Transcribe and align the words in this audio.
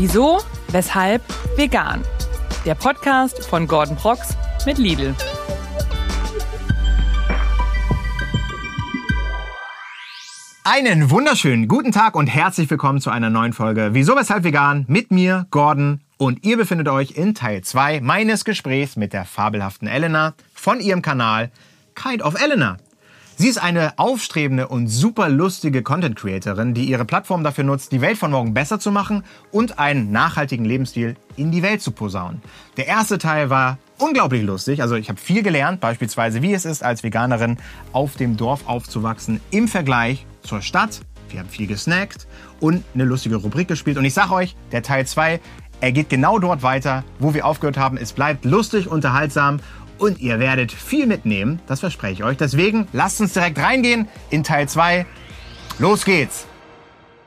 Wieso, 0.00 0.38
weshalb, 0.68 1.24
vegan. 1.56 2.02
Der 2.64 2.76
Podcast 2.76 3.44
von 3.44 3.66
Gordon 3.66 3.96
Prox 3.96 4.36
mit 4.64 4.78
Lidl. 4.78 5.12
Einen 10.62 11.10
wunderschönen 11.10 11.66
guten 11.66 11.90
Tag 11.90 12.14
und 12.14 12.28
herzlich 12.28 12.70
willkommen 12.70 13.00
zu 13.00 13.10
einer 13.10 13.28
neuen 13.28 13.52
Folge 13.52 13.90
Wieso, 13.92 14.14
weshalb 14.14 14.44
vegan 14.44 14.84
mit 14.86 15.10
mir, 15.10 15.48
Gordon. 15.50 16.00
Und 16.16 16.46
ihr 16.46 16.56
befindet 16.56 16.86
euch 16.86 17.16
in 17.16 17.34
Teil 17.34 17.62
2 17.62 18.00
meines 18.00 18.44
Gesprächs 18.44 18.94
mit 18.94 19.12
der 19.12 19.24
fabelhaften 19.24 19.88
Elena 19.88 20.34
von 20.54 20.78
ihrem 20.78 21.02
Kanal 21.02 21.50
Kind 21.96 22.22
of 22.22 22.40
Elena. 22.40 22.76
Sie 23.40 23.46
ist 23.46 23.58
eine 23.58 23.96
aufstrebende 24.00 24.66
und 24.66 24.88
super 24.88 25.28
lustige 25.28 25.84
Content 25.84 26.16
Creatorin, 26.16 26.74
die 26.74 26.86
ihre 26.86 27.04
Plattform 27.04 27.44
dafür 27.44 27.62
nutzt, 27.62 27.92
die 27.92 28.00
Welt 28.00 28.18
von 28.18 28.32
morgen 28.32 28.52
besser 28.52 28.80
zu 28.80 28.90
machen 28.90 29.22
und 29.52 29.78
einen 29.78 30.10
nachhaltigen 30.10 30.64
Lebensstil 30.64 31.14
in 31.36 31.52
die 31.52 31.62
Welt 31.62 31.80
zu 31.80 31.92
posaunen. 31.92 32.42
Der 32.78 32.88
erste 32.88 33.16
Teil 33.16 33.48
war 33.48 33.78
unglaublich 33.96 34.42
lustig. 34.42 34.82
Also 34.82 34.96
ich 34.96 35.08
habe 35.08 35.20
viel 35.20 35.44
gelernt, 35.44 35.78
beispielsweise 35.78 36.42
wie 36.42 36.52
es 36.52 36.64
ist, 36.64 36.82
als 36.82 37.04
Veganerin 37.04 37.58
auf 37.92 38.16
dem 38.16 38.36
Dorf 38.36 38.66
aufzuwachsen 38.66 39.40
im 39.52 39.68
Vergleich 39.68 40.26
zur 40.42 40.60
Stadt. 40.60 41.00
Wir 41.28 41.38
haben 41.38 41.48
viel 41.48 41.68
gesnackt 41.68 42.26
und 42.58 42.82
eine 42.92 43.04
lustige 43.04 43.36
Rubrik 43.36 43.68
gespielt. 43.68 43.98
Und 43.98 44.04
ich 44.04 44.14
sage 44.14 44.34
euch, 44.34 44.56
der 44.72 44.82
Teil 44.82 45.06
2, 45.06 45.38
er 45.80 45.92
geht 45.92 46.08
genau 46.08 46.40
dort 46.40 46.64
weiter, 46.64 47.04
wo 47.20 47.34
wir 47.34 47.46
aufgehört 47.46 47.78
haben. 47.78 47.98
Es 47.98 48.12
bleibt 48.12 48.44
lustig, 48.44 48.88
unterhaltsam 48.88 49.60
und 49.98 50.20
ihr 50.20 50.38
werdet 50.38 50.72
viel 50.72 51.06
mitnehmen, 51.06 51.60
das 51.66 51.80
verspreche 51.80 52.14
ich 52.14 52.24
euch. 52.24 52.36
Deswegen 52.36 52.88
lasst 52.92 53.20
uns 53.20 53.32
direkt 53.32 53.58
reingehen 53.58 54.08
in 54.30 54.44
Teil 54.44 54.68
2. 54.68 55.06
Los 55.78 56.04
geht's! 56.04 56.46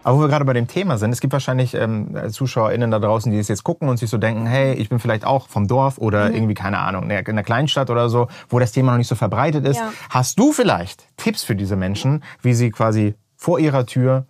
Aber 0.04 0.18
wo 0.18 0.22
wir 0.22 0.28
gerade 0.30 0.46
bei 0.46 0.54
dem 0.54 0.68
Thema 0.68 0.98
sind, 0.98 1.12
es 1.12 1.22
gibt 1.22 1.32
wahrscheinlich 1.32 1.76
ähm, 1.76 2.16
ZuschauerInnen 2.30 2.90
da 2.90 3.00
draußen, 3.00 3.32
die 3.32 3.38
es 3.38 3.48
jetzt 3.48 3.64
gucken 3.64 3.88
und 3.88 3.98
sich 3.98 4.10
so 4.10 4.18
denken, 4.18 4.48
hey, 4.48 4.74
ich 4.74 4.90
bin 4.90 5.00
vielleicht 5.00 5.26
auch 5.26 5.48
vom 5.48 5.68
Dorf 5.68 6.00
oder 6.00 6.30
mhm. 6.30 6.36
irgendwie, 6.36 6.54
keine 6.56 6.80
Ahnung, 6.80 7.04
in 7.04 7.12
einer 7.12 7.44
Kleinstadt 7.44 7.90
oder 7.90 8.10
so, 8.10 8.28
wo 8.50 8.60
das 8.60 8.72
Thema 8.72 8.92
noch 8.94 8.98
nicht 8.98 9.08
so 9.08 9.16
verbreitet 9.16 9.66
ist. 9.66 9.78
Ja. 9.78 9.94
Hast 10.10 10.40
du 10.40 10.52
vielleicht 10.52 11.06
Tipps 11.18 11.44
für 11.44 11.56
diese 11.56 11.76
Menschen, 11.76 12.24
wie 12.42 12.54
sie 12.54 12.72
quasi 12.72 13.14
vor 13.36 13.60
ihrer 13.60 13.86
Tür 13.86 14.26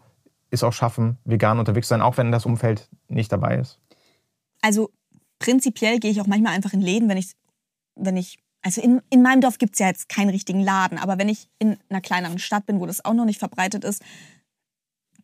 es 0.49 0.63
auch 0.63 0.73
schaffen, 0.73 1.17
vegan 1.23 1.59
unterwegs 1.59 1.87
zu 1.87 1.93
sein, 1.93 2.01
auch 2.01 2.17
wenn 2.17 2.31
das 2.31 2.45
Umfeld 2.45 2.89
nicht 3.07 3.31
dabei 3.31 3.55
ist? 3.55 3.79
Also 4.61 4.89
prinzipiell 5.39 5.99
gehe 5.99 6.11
ich 6.11 6.19
auch 6.19 6.27
manchmal 6.27 6.53
einfach 6.53 6.73
in 6.73 6.81
Läden, 6.81 7.07
wenn 7.07 7.17
ich 7.17 7.31
wenn 7.95 8.17
ich, 8.17 8.39
also 8.61 8.81
in, 8.81 9.01
in 9.09 9.21
meinem 9.21 9.41
Dorf 9.41 9.57
gibt 9.57 9.73
es 9.73 9.79
ja 9.79 9.87
jetzt 9.87 10.09
keinen 10.09 10.29
richtigen 10.29 10.61
Laden, 10.61 10.97
aber 10.97 11.17
wenn 11.17 11.29
ich 11.29 11.49
in 11.59 11.77
einer 11.89 12.01
kleineren 12.01 12.39
Stadt 12.39 12.65
bin, 12.65 12.79
wo 12.79 12.85
das 12.85 13.03
auch 13.03 13.13
noch 13.13 13.25
nicht 13.25 13.39
verbreitet 13.39 13.83
ist, 13.83 14.01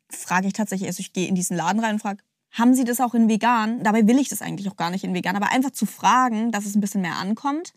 frage 0.10 0.48
ich 0.48 0.54
tatsächlich, 0.54 0.88
also 0.88 1.02
ich 1.02 1.14
gehe 1.14 1.28
in 1.28 1.36
diesen 1.36 1.58
Laden 1.58 1.84
rein 1.84 1.96
und 1.96 2.02
frage, 2.02 2.24
haben 2.52 2.74
Sie 2.74 2.86
das 2.86 3.02
auch 3.02 3.14
in 3.14 3.30
vegan? 3.30 3.84
Dabei 3.84 4.08
will 4.08 4.20
ich 4.20 4.30
das 4.30 4.42
eigentlich 4.42 4.70
auch 4.70 4.78
gar 4.78 4.90
nicht 4.90 5.04
in 5.04 5.14
vegan, 5.14 5.36
aber 5.36 5.52
einfach 5.52 5.72
zu 5.72 5.86
fragen, 5.86 6.52
dass 6.52 6.66
es 6.66 6.76
ein 6.76 6.82
bisschen 6.82 7.02
mehr 7.02 7.18
ankommt. 7.18 7.74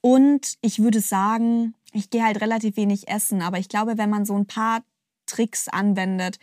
Und 0.00 0.56
ich 0.60 0.78
würde 0.78 1.00
sagen, 1.00 1.74
ich 1.92 2.10
gehe 2.10 2.24
halt 2.24 2.40
relativ 2.40 2.76
wenig 2.76 3.08
essen, 3.08 3.42
aber 3.42 3.58
ich 3.58 3.68
glaube, 3.68 3.98
wenn 3.98 4.10
man 4.10 4.24
so 4.24 4.36
ein 4.36 4.46
paar 4.46 4.82
Tricks 5.26 5.68
anwendet 5.68 6.38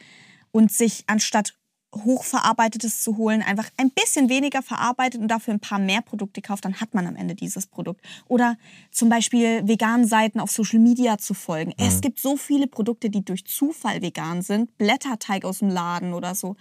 und 0.51 0.71
sich 0.71 1.05
anstatt 1.07 1.55
hochverarbeitetes 1.95 3.01
zu 3.01 3.17
holen, 3.17 3.41
einfach 3.41 3.69
ein 3.77 3.91
bisschen 3.91 4.29
weniger 4.29 4.61
verarbeitet 4.61 5.21
und 5.21 5.27
dafür 5.29 5.53
ein 5.53 5.59
paar 5.59 5.79
mehr 5.79 6.01
Produkte 6.01 6.41
kauft, 6.41 6.65
dann 6.65 6.79
hat 6.81 6.93
man 6.93 7.07
am 7.07 7.15
Ende 7.15 7.35
dieses 7.35 7.67
Produkt. 7.67 8.01
Oder 8.27 8.57
zum 8.91 9.09
Beispiel 9.09 9.67
veganen 9.67 10.07
Seiten 10.07 10.39
auf 10.39 10.51
Social 10.51 10.79
Media 10.79 11.17
zu 11.17 11.33
folgen. 11.33 11.73
Mhm. 11.77 11.85
Es 11.85 12.01
gibt 12.01 12.19
so 12.19 12.37
viele 12.37 12.67
Produkte, 12.67 13.09
die 13.09 13.23
durch 13.23 13.45
Zufall 13.45 14.01
vegan 14.01 14.41
sind. 14.41 14.77
Blätterteig 14.77 15.45
aus 15.45 15.59
dem 15.59 15.69
Laden 15.69 16.13
oder 16.13 16.35
so. 16.35 16.55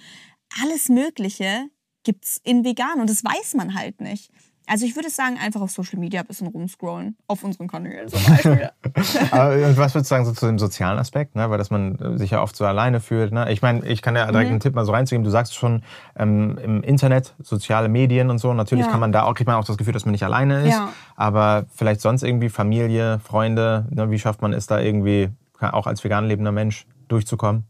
Alles 0.62 0.88
Mögliche 0.88 1.68
gibt's 2.04 2.40
in 2.44 2.64
vegan 2.64 3.00
und 3.00 3.10
das 3.10 3.24
weiß 3.24 3.54
man 3.54 3.74
halt 3.74 4.00
nicht. 4.00 4.30
Also 4.66 4.86
ich 4.86 4.96
würde 4.96 5.10
sagen, 5.10 5.36
einfach 5.38 5.60
auf 5.60 5.70
Social 5.70 5.98
Media 5.98 6.20
ein 6.20 6.26
bisschen 6.26 6.46
rumscrollen, 6.46 7.16
auf 7.26 7.44
unseren 7.44 7.68
Kanälen 7.68 8.08
zum 8.08 8.24
Beispiel. 8.24 8.70
Aber 9.30 9.76
was 9.76 9.94
würdest 9.94 10.10
du 10.10 10.14
sagen 10.14 10.24
so 10.24 10.32
zu 10.32 10.46
dem 10.46 10.58
sozialen 10.58 10.98
Aspekt, 10.98 11.36
ne? 11.36 11.50
weil 11.50 11.58
dass 11.58 11.70
man 11.70 12.18
sich 12.18 12.30
ja 12.30 12.42
oft 12.42 12.56
so 12.56 12.64
alleine 12.64 13.00
fühlt? 13.00 13.32
Ne? 13.32 13.52
Ich 13.52 13.60
meine, 13.60 13.86
ich 13.86 14.00
kann 14.00 14.16
ja 14.16 14.26
direkt 14.30 14.48
mhm. 14.48 14.54
einen 14.54 14.60
Tipp 14.60 14.74
mal 14.74 14.86
so 14.86 14.92
reinzugeben. 14.92 15.22
Du 15.22 15.30
sagst 15.30 15.54
schon 15.54 15.82
ähm, 16.16 16.58
im 16.62 16.82
Internet, 16.82 17.34
soziale 17.42 17.88
Medien 17.88 18.30
und 18.30 18.38
so. 18.38 18.54
Natürlich 18.54 18.86
ja. 18.86 18.90
kann 18.90 19.00
man 19.00 19.12
da 19.12 19.24
auch 19.24 19.34
kriegt 19.34 19.48
man 19.48 19.56
auch 19.56 19.64
das 19.64 19.76
Gefühl, 19.76 19.92
dass 19.92 20.06
man 20.06 20.12
nicht 20.12 20.24
alleine 20.24 20.62
ist. 20.62 20.72
Ja. 20.72 20.88
Aber 21.14 21.66
vielleicht 21.74 22.00
sonst 22.00 22.22
irgendwie 22.22 22.48
Familie, 22.48 23.18
Freunde. 23.18 23.86
Ne? 23.90 24.10
Wie 24.10 24.18
schafft 24.18 24.40
man 24.40 24.52
es 24.52 24.66
da 24.66 24.80
irgendwie 24.80 25.28
auch 25.60 25.86
als 25.86 26.02
vegan 26.04 26.26
lebender 26.26 26.52
Mensch 26.52 26.86
durchzukommen? 27.08 27.64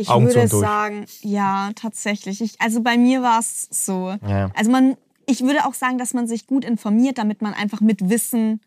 Ich 0.00 0.08
Augen 0.08 0.26
würde 0.26 0.46
sagen, 0.46 1.06
ja, 1.22 1.70
tatsächlich. 1.74 2.40
Ich, 2.40 2.60
also 2.60 2.80
bei 2.82 2.96
mir 2.96 3.20
war 3.20 3.40
es 3.40 3.68
so. 3.70 4.16
Ja. 4.26 4.50
Also 4.54 4.70
man, 4.70 4.96
ich 5.26 5.40
würde 5.40 5.66
auch 5.66 5.74
sagen, 5.74 5.98
dass 5.98 6.14
man 6.14 6.28
sich 6.28 6.46
gut 6.46 6.64
informiert, 6.64 7.18
damit 7.18 7.42
man 7.42 7.52
einfach 7.52 7.80
mit 7.80 8.08
Wissen 8.08 8.60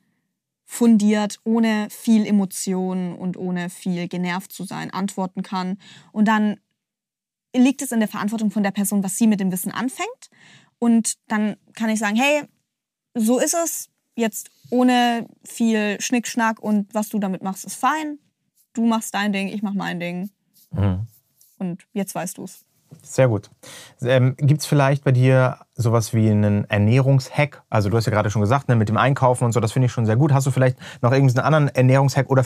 fundiert, 0.66 1.40
ohne 1.46 1.88
viel 1.90 2.26
Emotionen 2.26 3.16
und 3.16 3.38
ohne 3.38 3.70
viel 3.70 4.10
genervt 4.10 4.52
zu 4.52 4.66
sein, 4.66 4.92
antworten 4.92 5.42
kann. 5.42 5.78
Und 6.12 6.28
dann 6.28 6.60
liegt 7.56 7.82
es 7.82 7.94
in 7.94 8.00
der 8.00 8.10
Verantwortung 8.10 8.52
von 8.52 8.64
der 8.64 8.72
Person, 8.72 9.02
was 9.02 9.18
sie 9.18 9.28
mit 9.28 9.40
dem 9.40 9.54
Wissen 9.54 9.72
anfängt. 9.72 10.30
Und 10.80 11.14
dann 11.28 11.56
kann 11.74 11.90
ich 11.90 12.00
sagen, 12.00 12.18
hey, 12.18 12.44
so 13.16 13.40
ist 13.40 13.54
es. 13.54 13.90
Jetzt 14.16 14.50
ohne 14.70 15.28
viel 15.46 16.00
Schnickschnack 16.02 16.60
und 16.60 16.94
was 16.94 17.08
du 17.08 17.20
damit 17.20 17.42
machst, 17.42 17.64
ist 17.64 17.76
fein. 17.76 18.20
Du 18.74 18.86
machst 18.86 19.14
dein 19.14 19.32
Ding, 19.32 19.48
ich 19.48 19.62
mach 19.62 19.74
mein 19.74 20.00
Ding. 20.00 20.30
Mhm. 20.72 21.08
Und 21.62 21.86
jetzt 21.94 22.16
weißt 22.16 22.40
du 22.40 22.46
es. 22.46 22.66
Sehr 23.04 23.28
gut. 23.28 23.52
Ähm, 24.02 24.36
Gibt 24.36 24.62
es 24.62 24.66
vielleicht 24.66 25.04
bei 25.04 25.12
dir 25.12 25.60
sowas 25.76 26.12
wie 26.12 26.28
einen 26.28 26.66
Ernährungshack? 26.66 27.62
Also 27.70 27.90
du 27.90 27.98
hast 27.98 28.08
ja 28.08 28.12
gerade 28.12 28.32
schon 28.32 28.42
gesagt, 28.42 28.68
ne, 28.68 28.76
mit 28.76 28.90
dem 28.90 28.98
Einkaufen 28.98 29.46
und 29.46 29.52
so, 29.52 29.60
das 29.60 29.72
finde 29.72 29.86
ich 29.86 29.92
schon 29.92 30.08
sehr 30.08 30.16
gut. 30.16 30.34
Hast 30.34 30.48
du 30.48 30.52
vielleicht 30.52 30.78
noch 31.04 31.12
irgendeinen 31.12 31.46
anderen 31.46 31.68
Ernährungshack 31.68 32.32
oder 32.32 32.44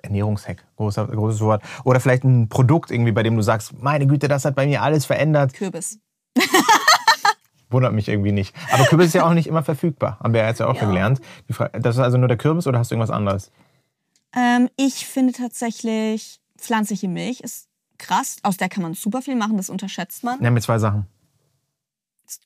Ernährungshack, 0.00 0.64
großer, 0.76 1.08
großes 1.08 1.40
Wort, 1.40 1.64
oder 1.82 1.98
vielleicht 1.98 2.22
ein 2.22 2.48
Produkt 2.48 2.92
irgendwie, 2.92 3.10
bei 3.10 3.24
dem 3.24 3.34
du 3.34 3.42
sagst, 3.42 3.82
meine 3.82 4.06
Güte, 4.06 4.28
das 4.28 4.44
hat 4.44 4.54
bei 4.54 4.64
mir 4.64 4.80
alles 4.80 5.06
verändert? 5.06 5.54
Kürbis. 5.54 5.98
Wundert 7.68 7.94
mich 7.94 8.08
irgendwie 8.08 8.32
nicht. 8.32 8.54
Aber 8.70 8.84
Kürbis 8.84 9.08
ist 9.08 9.14
ja 9.14 9.26
auch 9.26 9.34
nicht 9.34 9.48
immer 9.48 9.64
verfügbar. 9.64 10.20
Haben 10.22 10.34
wir 10.34 10.42
ja 10.42 10.48
jetzt 10.48 10.60
ja 10.60 10.68
auch 10.68 10.76
ja. 10.76 10.86
gelernt. 10.86 11.20
Das 11.72 11.96
ist 11.96 12.00
also 12.00 12.16
nur 12.16 12.28
der 12.28 12.36
Kürbis 12.36 12.68
oder 12.68 12.78
hast 12.78 12.92
du 12.92 12.94
irgendwas 12.94 13.14
anderes? 13.14 13.50
Ähm, 14.36 14.70
ich 14.76 15.04
finde 15.08 15.32
tatsächlich 15.32 16.38
pflanzliche 16.56 17.08
Milch 17.08 17.40
ist 17.40 17.71
krass. 18.02 18.36
Aus 18.42 18.56
der 18.56 18.68
kann 18.68 18.82
man 18.82 18.94
super 18.94 19.22
viel 19.22 19.36
machen, 19.36 19.56
das 19.56 19.70
unterschätzt 19.70 20.24
man. 20.24 20.42
Ja, 20.42 20.50
mit 20.50 20.62
zwei 20.62 20.78
Sachen. 20.78 21.06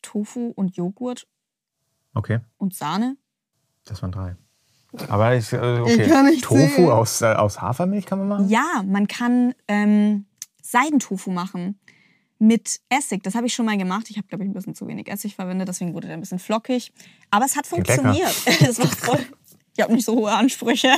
Tofu 0.02 0.52
und 0.54 0.76
Joghurt. 0.76 1.26
Okay. 2.14 2.40
Und 2.58 2.74
Sahne. 2.74 3.16
Das 3.84 4.02
waren 4.02 4.12
drei. 4.12 4.36
Aber 5.08 5.34
ich, 5.36 5.52
äh, 5.52 5.80
okay. 5.80 6.32
ich 6.32 6.40
Tofu 6.42 6.90
aus, 6.90 7.20
äh, 7.20 7.26
aus 7.26 7.60
Hafermilch 7.60 8.06
kann 8.06 8.18
man 8.18 8.28
machen? 8.28 8.48
Ja, 8.48 8.82
man 8.86 9.06
kann 9.06 9.54
ähm, 9.68 10.26
Seidentofu 10.62 11.30
machen 11.30 11.78
mit 12.38 12.80
Essig. 12.88 13.22
Das 13.22 13.34
habe 13.34 13.46
ich 13.46 13.54
schon 13.54 13.66
mal 13.66 13.76
gemacht. 13.76 14.06
Ich 14.10 14.16
habe, 14.16 14.26
glaube 14.26 14.44
ich, 14.44 14.50
ein 14.50 14.54
bisschen 14.54 14.74
zu 14.74 14.86
wenig 14.86 15.08
Essig 15.08 15.34
verwendet, 15.34 15.68
deswegen 15.68 15.94
wurde 15.94 16.06
der 16.06 16.16
ein 16.16 16.20
bisschen 16.20 16.38
flockig. 16.38 16.92
Aber 17.30 17.44
es 17.44 17.56
hat 17.56 17.66
funktioniert. 17.66 18.34
es 18.46 18.78
war 18.78 18.88
voll. 18.88 19.24
Ich 19.76 19.82
habe 19.82 19.92
nicht 19.92 20.04
so 20.04 20.14
hohe 20.14 20.32
Ansprüche. 20.32 20.92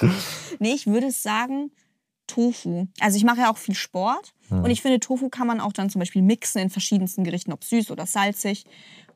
nee, 0.58 0.72
ich 0.72 0.86
würde 0.86 1.10
sagen, 1.10 1.70
Tofu. 2.30 2.86
Also 3.00 3.16
ich 3.16 3.24
mache 3.24 3.40
ja 3.40 3.50
auch 3.50 3.58
viel 3.58 3.74
Sport 3.74 4.32
mhm. 4.48 4.64
und 4.64 4.70
ich 4.70 4.82
finde, 4.82 5.00
Tofu 5.00 5.28
kann 5.28 5.46
man 5.46 5.60
auch 5.60 5.72
dann 5.72 5.90
zum 5.90 5.98
Beispiel 5.98 6.22
mixen 6.22 6.60
in 6.60 6.70
verschiedensten 6.70 7.24
Gerichten, 7.24 7.52
ob 7.52 7.64
süß 7.64 7.90
oder 7.90 8.06
salzig. 8.06 8.64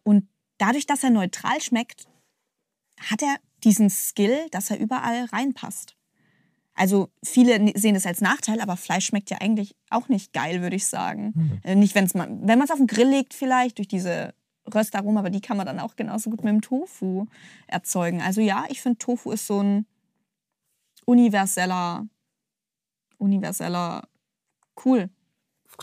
Und 0.02 0.28
dadurch, 0.58 0.86
dass 0.86 1.04
er 1.04 1.10
neutral 1.10 1.60
schmeckt, 1.60 2.06
hat 3.00 3.22
er 3.22 3.36
diesen 3.62 3.90
Skill, 3.90 4.46
dass 4.50 4.70
er 4.70 4.78
überall 4.78 5.24
reinpasst. 5.26 5.96
Also 6.74 7.10
viele 7.24 7.72
sehen 7.78 7.94
es 7.94 8.04
als 8.04 8.20
Nachteil, 8.20 8.60
aber 8.60 8.76
Fleisch 8.76 9.06
schmeckt 9.06 9.30
ja 9.30 9.38
eigentlich 9.40 9.76
auch 9.90 10.08
nicht 10.08 10.32
geil, 10.32 10.60
würde 10.60 10.76
ich 10.76 10.86
sagen. 10.86 11.60
Mhm. 11.64 11.78
Nicht, 11.78 11.94
wenn's 11.94 12.14
man, 12.14 12.40
wenn 12.46 12.58
man 12.58 12.66
es 12.66 12.72
auf 12.72 12.78
den 12.78 12.88
Grill 12.88 13.08
legt 13.08 13.32
vielleicht, 13.32 13.78
durch 13.78 13.86
diese 13.86 14.34
Röstaromen, 14.72 15.18
aber 15.18 15.30
die 15.30 15.40
kann 15.40 15.56
man 15.56 15.66
dann 15.66 15.78
auch 15.78 15.94
genauso 15.94 16.30
gut 16.30 16.42
mit 16.42 16.52
dem 16.52 16.62
Tofu 16.62 17.26
erzeugen. 17.68 18.20
Also 18.20 18.40
ja, 18.40 18.64
ich 18.68 18.82
finde, 18.82 18.98
Tofu 18.98 19.30
ist 19.30 19.46
so 19.46 19.60
ein 19.60 19.86
universeller 21.04 22.08
universeller, 23.24 24.02
cool. 24.84 25.10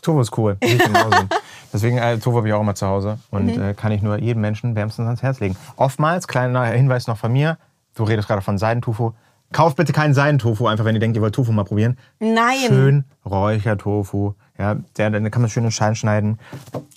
Tofu 0.01 0.21
ist 0.21 0.37
cool. 0.37 0.57
Deswegen, 1.73 1.97
äh, 1.97 2.17
Tofu 2.17 2.37
habe 2.37 2.47
ich 2.47 2.53
auch 2.53 2.61
immer 2.61 2.75
zu 2.75 2.87
Hause 2.87 3.19
und 3.29 3.55
mhm. 3.55 3.61
äh, 3.61 3.73
kann 3.73 3.91
ich 3.91 4.01
nur 4.01 4.17
jedem 4.17 4.41
Menschen 4.41 4.75
wärmstens 4.75 5.05
ans 5.05 5.21
Herz 5.21 5.39
legen. 5.39 5.57
Oftmals, 5.75 6.27
kleiner 6.27 6.65
Hinweis 6.65 7.07
noch 7.07 7.17
von 7.17 7.33
mir, 7.33 7.57
du 7.95 8.03
redest 8.03 8.27
gerade 8.27 8.41
von 8.41 8.57
Seidentofu. 8.57 9.11
Kauft 9.51 9.75
bitte 9.75 9.91
keinen 9.91 10.13
Seidentofu, 10.13 10.67
einfach 10.67 10.85
wenn 10.85 10.95
ihr 10.95 11.01
denkt, 11.01 11.17
ihr 11.17 11.21
wollt 11.21 11.35
Tofu 11.35 11.51
mal 11.51 11.65
probieren. 11.65 11.97
Nein. 12.19 12.67
Schön 12.67 13.05
Räuchertofu. 13.25 14.33
Ja, 14.57 14.75
der, 14.95 15.09
der 15.09 15.29
kann 15.29 15.41
man 15.41 15.49
schön 15.49 15.65
in 15.65 15.71
Schein 15.71 15.95
schneiden. 15.95 16.39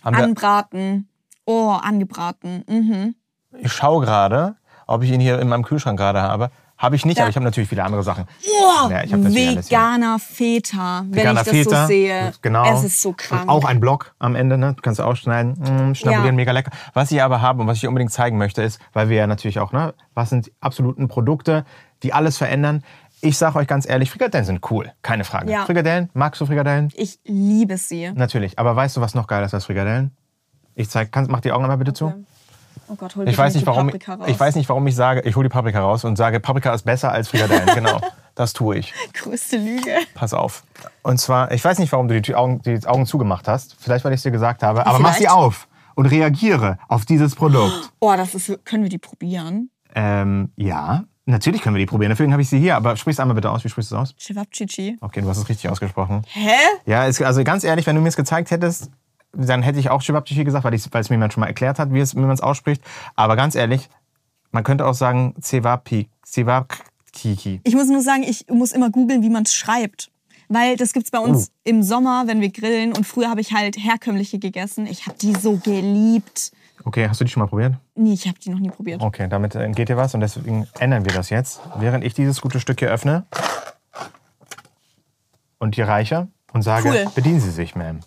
Haben 0.05 0.15
Anbraten. 0.15 1.09
Oh, 1.47 1.71
angebraten. 1.71 2.65
Mhm. 2.69 3.15
Ich 3.59 3.73
schaue 3.73 4.05
gerade, 4.05 4.57
ob 4.87 5.03
ich 5.03 5.11
ihn 5.11 5.21
hier 5.21 5.41
in 5.41 5.49
meinem 5.49 5.65
Kühlschrank 5.65 5.99
gerade 5.99 6.23
habe. 6.23 6.51
Habe 6.85 6.97
ich 6.97 7.05
nicht, 7.05 7.19
Da- 7.19 7.23
aber 7.23 7.31
ich 7.31 7.37
habe 7.37 7.45
natürlich 7.45 7.69
viele 7.69 7.83
andere 7.83 8.03
Sachen. 8.03 8.25
Oh, 8.47 8.91
Ja, 8.91 9.03
veganer 9.11 10.19
Feta, 10.19 11.03
wenn 11.07 11.15
Veganer 11.15 11.41
ich 11.41 11.47
das 11.47 11.55
Feta, 11.55 11.83
so 11.83 11.87
sehe. 11.89 12.33
Genau. 12.43 12.73
Es 12.73 12.85
ist 12.85 13.01
so 13.03 13.13
krank. 13.17 13.49
Auch 13.49 13.65
ein 13.65 13.81
Block 13.81 14.15
am 14.19 14.35
Ende, 14.37 14.59
ne? 14.59 14.75
Du 14.75 14.83
kannst 14.83 14.99
du 15.01 15.05
ausschneiden, 15.05 15.53
mm, 15.55 15.95
schnabulieren, 15.95 16.27
Ja. 16.27 16.33
mega 16.33 16.53
lecker. 16.53 16.71
Was 16.93 17.11
ich 17.11 17.23
aber 17.23 17.41
habe 17.41 17.63
und 17.63 17.67
was 17.67 17.79
ich 17.79 17.87
unbedingt 17.89 18.13
zeigen 18.13 18.39
möchte, 18.39 18.63
ist, 18.63 18.81
weil 18.93 19.09
wir 19.09 19.17
ja 19.17 19.27
natürlich 19.27 19.59
auch, 19.59 19.73
ne, 19.73 19.95
was 20.15 20.31
sind 20.31 20.47
die 20.47 20.53
absoluten 20.61 21.09
Produkte, 21.09 21.65
die 22.03 22.13
alles 22.13 22.37
verändern. 22.39 22.85
Ich 23.21 23.39
sage 23.39 23.59
euch 23.59 23.67
ganz 23.67 23.89
ehrlich, 23.89 24.11
Frikadellen 24.11 24.45
sind 24.45 24.71
cool, 24.71 24.93
keine 25.01 25.25
Frage. 25.25 25.51
Ja. 25.51 25.65
Frikadellen, 25.65 26.11
magst 26.13 26.41
du 26.41 26.47
Frikadellen? 26.47 26.91
Ich 26.95 27.19
liebe 27.25 27.79
sie. 27.79 28.13
Natürlich. 28.15 28.59
Aber 28.59 28.77
weißt 28.77 28.97
du, 28.97 29.01
was 29.01 29.15
noch 29.15 29.27
geiler 29.27 29.47
ist 29.47 29.55
als 29.55 29.65
Frikadellen? 29.65 30.11
Ich 30.75 30.91
zeig, 30.91 31.11
kannst, 31.13 31.31
mach 31.31 31.41
die 31.41 31.53
Augen 31.53 31.65
einmal 31.65 31.79
bitte 31.79 31.95
zu. 31.95 32.13
Oh 32.89 32.95
Gott, 32.97 33.17
hol 33.17 33.29
Ich 33.29 33.37
weiß, 33.37 33.55
nicht, 33.55 33.63
die 33.63 33.67
warum, 33.67 33.87
Paprika 33.87 34.15
raus. 34.15 34.27
ich 34.29 34.39
weiß 34.39 34.55
nicht, 34.57 34.69
warum 34.69 34.87
ich 34.87 34.95
sage, 34.95 35.21
ich 35.23 35.37
hole 35.37 35.49
die 35.49 35.53
Paprika 35.53 35.81
raus 35.81 36.05
und 36.05 36.17
sage, 36.17 36.41
Paprika 36.41 36.73
ist 36.75 36.85
besser 36.85 37.13
als 37.13 37.29
Frikadellen. 37.29 37.67
genau, 37.75 38.01
das 38.35 38.53
tue 38.53 38.79
ich. 38.79 38.93
Größte 39.13 39.57
Lüge. 39.57 39.97
Pass 40.15 40.35
auf. 40.35 40.65
Und 41.03 41.19
zwar, 41.19 41.53
ich 41.53 41.65
weiß 41.65 41.79
nicht, 41.79 41.93
warum 41.93 42.09
du 42.09 42.21
die 42.21 42.35
Augen, 42.35 42.63
die 42.63 42.87
Augen 42.87 43.07
zugemacht 43.07 43.49
hast. 43.49 43.77
Vielleicht, 43.79 44.05
weil 44.05 44.13
ich 44.13 44.19
es 44.19 44.23
dir 44.23 44.31
gesagt 44.31 44.63
habe. 44.63 44.87
Aber 44.87 44.99
mach 44.99 45.13
sie 45.13 45.21
Vielleicht. 45.21 45.35
auf 45.35 45.69
und 45.95 46.07
reagiere 46.07 46.79
auf 46.89 47.05
dieses 47.05 47.35
Produkt. 47.35 47.93
Oh, 48.01 48.13
das 48.17 48.35
ist. 48.35 48.65
Können 48.65 48.83
wir 48.83 48.91
die 48.91 48.99
probieren? 48.99 49.71
Ähm, 49.95 50.51
ja, 50.57 51.05
natürlich 51.27 51.63
können 51.63 51.77
wir 51.77 51.81
die 51.81 51.87
probieren. 51.87 52.11
Deswegen 52.11 52.33
habe 52.33 52.43
ich 52.43 52.49
sie 52.49 52.59
hier. 52.59 52.77
Aber 52.77 52.97
sprich 52.97 53.15
es 53.15 53.21
einmal 53.21 53.35
bitte 53.35 53.51
aus. 53.51 53.65
Wie 53.65 53.69
sprichst 53.69 53.93
du 53.93 53.97
es 53.97 54.01
aus? 54.01 54.17
Chivapchichi. 54.17 54.99
Okay, 55.01 55.21
du 55.21 55.29
hast 55.29 55.39
es 55.39 55.49
richtig 55.49 55.71
ausgesprochen. 55.71 56.23
Hä? 56.33 56.51
Ja, 56.87 57.07
es, 57.07 57.21
also 57.23 57.45
ganz 57.45 57.65
ehrlich, 57.65 57.87
wenn 57.87 57.97
du 57.97 58.03
mir 58.03 58.09
es 58.09 58.17
gezeigt 58.17 58.51
hättest, 58.51 58.91
dann 59.37 59.63
hätte 59.63 59.79
ich 59.79 59.91
auch 59.91 60.03
Chibabchichi 60.03 60.45
gesagt, 60.45 60.65
weil, 60.65 60.75
ich- 60.75 60.93
weil 60.93 61.01
es 61.01 61.11
mir 61.11 61.17
jemand 61.17 61.33
schon 61.33 61.41
mal 61.43 61.47
erklärt 61.47 61.79
hat, 61.79 61.93
wie, 61.93 62.01
es, 62.01 62.15
wie 62.15 62.21
man 62.21 62.31
es 62.31 62.41
ausspricht. 62.41 62.83
Aber 63.17 63.37
ganz 63.37 63.55
ehrlich, 63.55 63.89
man 64.53 64.65
könnte 64.65 64.87
auch 64.87 64.95
sagen 64.95 65.35
Cevapi, 65.41 66.09
Cevapkiki. 66.25 67.61
Ich 67.65 67.75
muss 67.75 67.89
nur 67.89 68.03
sagen, 68.03 68.23
ich 68.23 68.47
muss 68.49 68.73
immer 68.73 68.91
googeln, 68.91 69.23
wie 69.23 69.31
man 69.31 69.43
es 69.45 69.55
schreibt. 69.55 70.11
Weil 70.49 70.77
das 70.77 70.93
gibt's 70.93 71.11
bei 71.11 71.19
uns 71.19 71.49
Oh. 71.49 71.53
im 71.65 71.83
Sommer, 71.83 72.25
wenn 72.27 72.41
wir 72.43 72.51
grillen. 72.51 72.93
Und 72.93 73.07
früher 73.07 73.31
habe 73.31 73.41
ich 73.41 73.53
halt 73.55 73.77
herkömmliche 73.79 74.39
gegessen. 74.39 74.87
Ich 74.87 75.07
habe 75.07 75.17
die 75.19 75.33
so 75.35 75.57
geliebt. 75.57 76.53
Okay, 76.85 77.09
hast 77.09 77.19
du 77.21 77.25
die 77.25 77.31
schon 77.31 77.41
mal 77.41 77.47
probiert? 77.47 77.75
Nee, 77.95 78.13
ich 78.13 78.29
habe 78.29 78.39
die 78.39 78.51
noch 78.51 78.59
nie 78.59 78.69
probiert. 78.69 79.01
Okay, 79.01 79.27
damit 79.29 79.55
äh, 79.55 79.71
geht 79.71 79.89
dir 79.89 79.97
was 79.97 80.13
und 80.15 80.21
deswegen 80.21 80.67
ändern 80.79 81.07
wir 81.07 81.13
das 81.13 81.31
jetzt. 81.31 81.61
Während 81.79 82.05
ich 82.05 82.13
dieses 82.13 82.43
gute 82.43 82.61
Stück 82.61 82.79
hier 82.79 82.91
öffne 82.91 83.25
und 85.59 85.77
dir 85.77 85.89
reiche 85.89 86.29
und 86.53 86.61
sage, 86.63 86.89
Cool. 86.91 87.07
bedienen 87.15 87.41
Sie 87.41 87.51
sich, 87.51 87.73
Ma'am. 87.73 88.01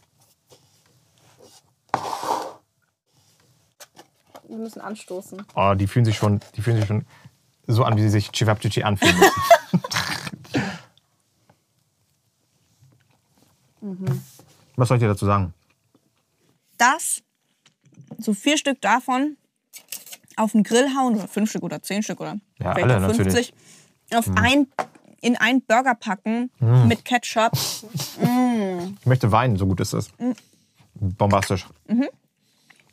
Wir 4.47 4.57
müssen 4.57 4.81
anstoßen. 4.81 5.43
Oh, 5.55 5.73
die 5.75 5.87
fühlen 5.87 6.05
sich 6.05 6.15
schon, 6.17 6.39
die 6.55 6.61
fühlen 6.61 6.77
sich 6.77 6.87
schon 6.87 7.05
so 7.67 7.83
an, 7.83 7.97
wie 7.97 8.01
sie 8.01 8.09
sich 8.09 8.31
Chivapchichi 8.31 8.83
anfühlen 8.83 9.17
müssen. 9.17 9.33
Was 14.75 14.87
soll 14.87 14.97
ich 14.97 15.01
dir 15.01 15.07
dazu 15.07 15.25
sagen? 15.25 15.53
Das, 16.77 17.23
so 18.19 18.33
vier 18.33 18.57
Stück 18.57 18.81
davon, 18.81 19.37
auf 20.35 20.51
den 20.51 20.63
Grill 20.63 20.95
hauen 20.95 21.15
oder 21.15 21.27
fünf 21.27 21.49
Stück 21.49 21.63
oder 21.63 21.81
zehn 21.81 22.03
Stück 22.03 22.19
oder 22.19 22.37
Ja, 22.59 22.73
alle 22.73 23.07
auch 23.07 23.13
50, 23.13 23.53
auf 24.13 24.29
ein, 24.35 24.67
in 25.21 25.35
einen 25.35 25.61
Burger 25.63 25.95
packen 25.95 26.51
mit 26.87 27.03
Ketchup. 27.05 27.51
Ich 28.99 29.05
möchte 29.05 29.31
weinen, 29.31 29.55
so 29.55 29.67
gut 29.67 29.79
ist 29.79 29.93
das. 29.93 30.09
Bombastisch. 30.95 31.67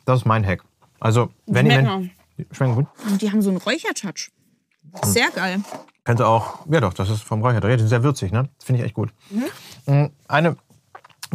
Das 0.05 0.19
ist 0.19 0.25
mein 0.25 0.45
Hack. 0.45 0.63
Also, 1.05 1.29
wenn 1.45 1.67
ihr... 1.67 1.73
Schmecken. 1.73 2.11
Schmecken 2.51 2.75
gut? 2.75 2.87
Und 3.07 3.21
die 3.21 3.31
haben 3.31 3.43
so 3.43 3.49
einen 3.51 3.59
Räuchertouch. 3.59 4.31
Sehr 5.03 5.29
geil. 5.29 5.61
Könnte 6.03 6.25
auch, 6.27 6.65
ja 6.67 6.79
doch, 6.79 6.95
das 6.95 7.11
ist 7.11 7.21
vom 7.21 7.43
Räucher. 7.43 7.61
Die 7.61 7.77
sind 7.77 7.89
sehr 7.89 8.01
würzig, 8.01 8.31
ne? 8.31 8.49
Das 8.57 8.65
finde 8.65 8.81
ich 8.81 8.85
echt 8.87 8.95
gut. 8.95 9.13
Mm, 9.85 10.05
Eine 10.27 10.57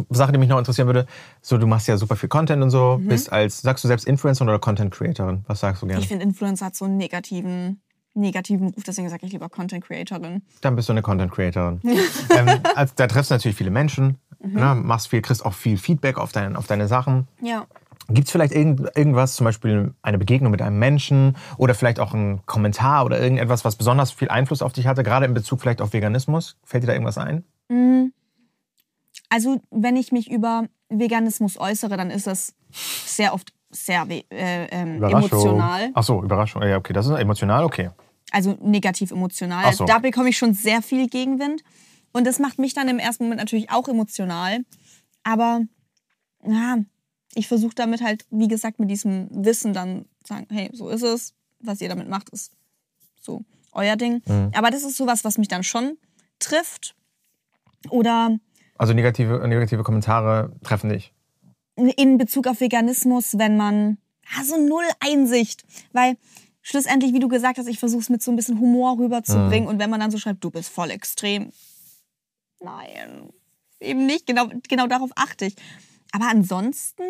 Sache, 0.09 0.33
die 0.33 0.39
mich 0.39 0.49
noch 0.49 0.57
interessieren 0.57 0.87
würde, 0.87 1.05
so 1.41 1.57
du 1.57 1.67
machst 1.67 1.87
ja 1.87 1.95
super 1.95 2.17
viel 2.17 2.27
Content 2.27 2.61
und 2.61 2.69
so, 2.69 2.99
bist 3.01 3.31
als, 3.31 3.61
sagst 3.61 3.85
du 3.85 3.87
selbst 3.87 4.05
Influencer 4.05 4.43
oder 4.43 4.59
Content 4.59 4.93
Creatorin? 4.93 5.45
Was 5.47 5.61
sagst 5.61 5.81
du 5.81 5.87
gerne? 5.87 6.01
Ich 6.01 6.09
finde, 6.09 6.25
Influencer 6.25 6.65
hat 6.65 6.75
so 6.75 6.83
einen 6.83 6.97
negativen, 6.97 7.81
negativen 8.13 8.71
Ruf, 8.71 8.83
deswegen 8.83 9.07
sage 9.07 9.25
ich 9.25 9.31
lieber 9.31 9.47
Content 9.47 9.85
Creatorin. 9.85 10.41
Dann 10.59 10.75
bist 10.75 10.89
du 10.89 10.93
eine 10.93 11.01
Content 11.01 11.31
Creatorin. 11.31 11.79
ähm, 12.37 12.59
also, 12.75 12.93
da 12.97 13.07
triffst 13.07 13.31
du 13.31 13.35
natürlich 13.35 13.55
viele 13.55 13.71
Menschen, 13.71 14.17
ne, 14.39 14.75
machst 14.75 15.07
viel, 15.07 15.21
kriegst 15.21 15.45
auch 15.45 15.53
viel 15.53 15.77
Feedback 15.77 16.17
auf, 16.17 16.33
dein, 16.33 16.57
auf 16.57 16.67
deine 16.67 16.89
Sachen. 16.89 17.29
Ja. 17.41 17.67
Gibt 18.07 18.27
es 18.27 18.31
vielleicht 18.31 18.53
irgend, 18.53 18.81
irgendwas, 18.95 19.35
zum 19.35 19.45
Beispiel 19.45 19.93
eine 20.01 20.17
Begegnung 20.17 20.51
mit 20.51 20.61
einem 20.61 20.79
Menschen 20.79 21.37
oder 21.57 21.75
vielleicht 21.75 21.99
auch 21.99 22.13
ein 22.13 22.45
Kommentar 22.45 23.05
oder 23.05 23.19
irgendetwas, 23.19 23.63
was 23.63 23.75
besonders 23.75 24.11
viel 24.11 24.29
Einfluss 24.29 24.61
auf 24.61 24.73
dich 24.73 24.87
hatte, 24.87 25.03
gerade 25.03 25.25
in 25.25 25.33
Bezug 25.33 25.61
vielleicht 25.61 25.81
auf 25.81 25.93
Veganismus? 25.93 26.57
Fällt 26.63 26.83
dir 26.83 26.87
da 26.87 26.93
irgendwas 26.93 27.17
ein? 27.17 27.45
Also, 29.29 29.61
wenn 29.71 29.95
ich 29.95 30.11
mich 30.11 30.29
über 30.29 30.65
Veganismus 30.89 31.57
äußere, 31.57 31.95
dann 31.95 32.09
ist 32.09 32.27
das 32.27 32.53
sehr 33.05 33.33
oft 33.33 33.53
sehr 33.69 34.05
äh, 34.09 34.23
ähm, 34.29 35.01
emotional. 35.01 35.91
Ach 35.93 36.03
so, 36.03 36.21
Überraschung. 36.21 36.61
Ja, 36.63 36.77
okay, 36.77 36.91
das 36.91 37.07
ist 37.07 37.17
emotional, 37.17 37.63
okay. 37.63 37.91
Also 38.31 38.57
negativ 38.61 39.11
emotional. 39.11 39.73
So. 39.73 39.85
Da 39.85 39.99
bekomme 39.99 40.29
ich 40.29 40.37
schon 40.37 40.53
sehr 40.53 40.81
viel 40.81 41.07
Gegenwind. 41.07 41.63
Und 42.11 42.27
das 42.27 42.39
macht 42.39 42.59
mich 42.59 42.73
dann 42.73 42.89
im 42.89 42.99
ersten 42.99 43.23
Moment 43.23 43.39
natürlich 43.39 43.71
auch 43.71 43.87
emotional. 43.87 44.59
Aber 45.23 45.61
ja, 46.45 46.77
ich 47.33 47.47
versuche 47.47 47.75
damit 47.75 48.01
halt, 48.01 48.25
wie 48.29 48.47
gesagt, 48.47 48.79
mit 48.79 48.89
diesem 48.89 49.27
Wissen 49.31 49.73
dann 49.73 50.05
zu 50.23 50.33
sagen, 50.33 50.47
hey, 50.49 50.69
so 50.73 50.89
ist 50.89 51.03
es. 51.03 51.33
Was 51.59 51.79
ihr 51.81 51.89
damit 51.89 52.09
macht, 52.09 52.29
ist 52.29 52.51
so 53.19 53.43
euer 53.71 53.95
Ding. 53.95 54.21
Mhm. 54.25 54.51
Aber 54.53 54.71
das 54.71 54.83
ist 54.83 54.97
sowas, 54.97 55.23
was 55.23 55.37
mich 55.37 55.47
dann 55.47 55.63
schon 55.63 55.97
trifft. 56.39 56.95
Oder 57.89 58.37
Also 58.77 58.93
negative, 58.93 59.47
negative 59.47 59.83
Kommentare 59.83 60.53
treffen 60.63 60.89
dich. 60.89 61.13
in 61.75 62.17
Bezug 62.17 62.47
auf 62.47 62.59
Veganismus, 62.59 63.37
wenn 63.37 63.57
man 63.57 63.97
ah, 64.37 64.43
so 64.43 64.57
null 64.57 64.83
Einsicht, 64.99 65.63
weil 65.93 66.17
schlussendlich, 66.61 67.13
wie 67.13 67.19
du 67.19 67.27
gesagt 67.27 67.57
hast, 67.57 67.67
ich 67.67 67.79
versuche 67.79 68.01
es 68.01 68.09
mit 68.09 68.21
so 68.21 68.31
ein 68.31 68.35
bisschen 68.35 68.59
Humor 68.59 68.97
rüberzubringen 68.99 69.67
und 69.67 69.79
wenn 69.79 69.89
man 69.89 69.99
dann 69.99 70.11
so 70.11 70.17
schreibt, 70.17 70.43
du 70.43 70.51
bist 70.51 70.69
voll 70.69 70.91
extrem, 70.91 71.51
nein, 72.59 73.29
eben 73.79 74.05
nicht, 74.05 74.27
genau, 74.27 74.47
genau 74.67 74.87
darauf 74.87 75.09
achte 75.15 75.45
ich. 75.45 75.55
Aber 76.11 76.27
ansonsten, 76.29 77.03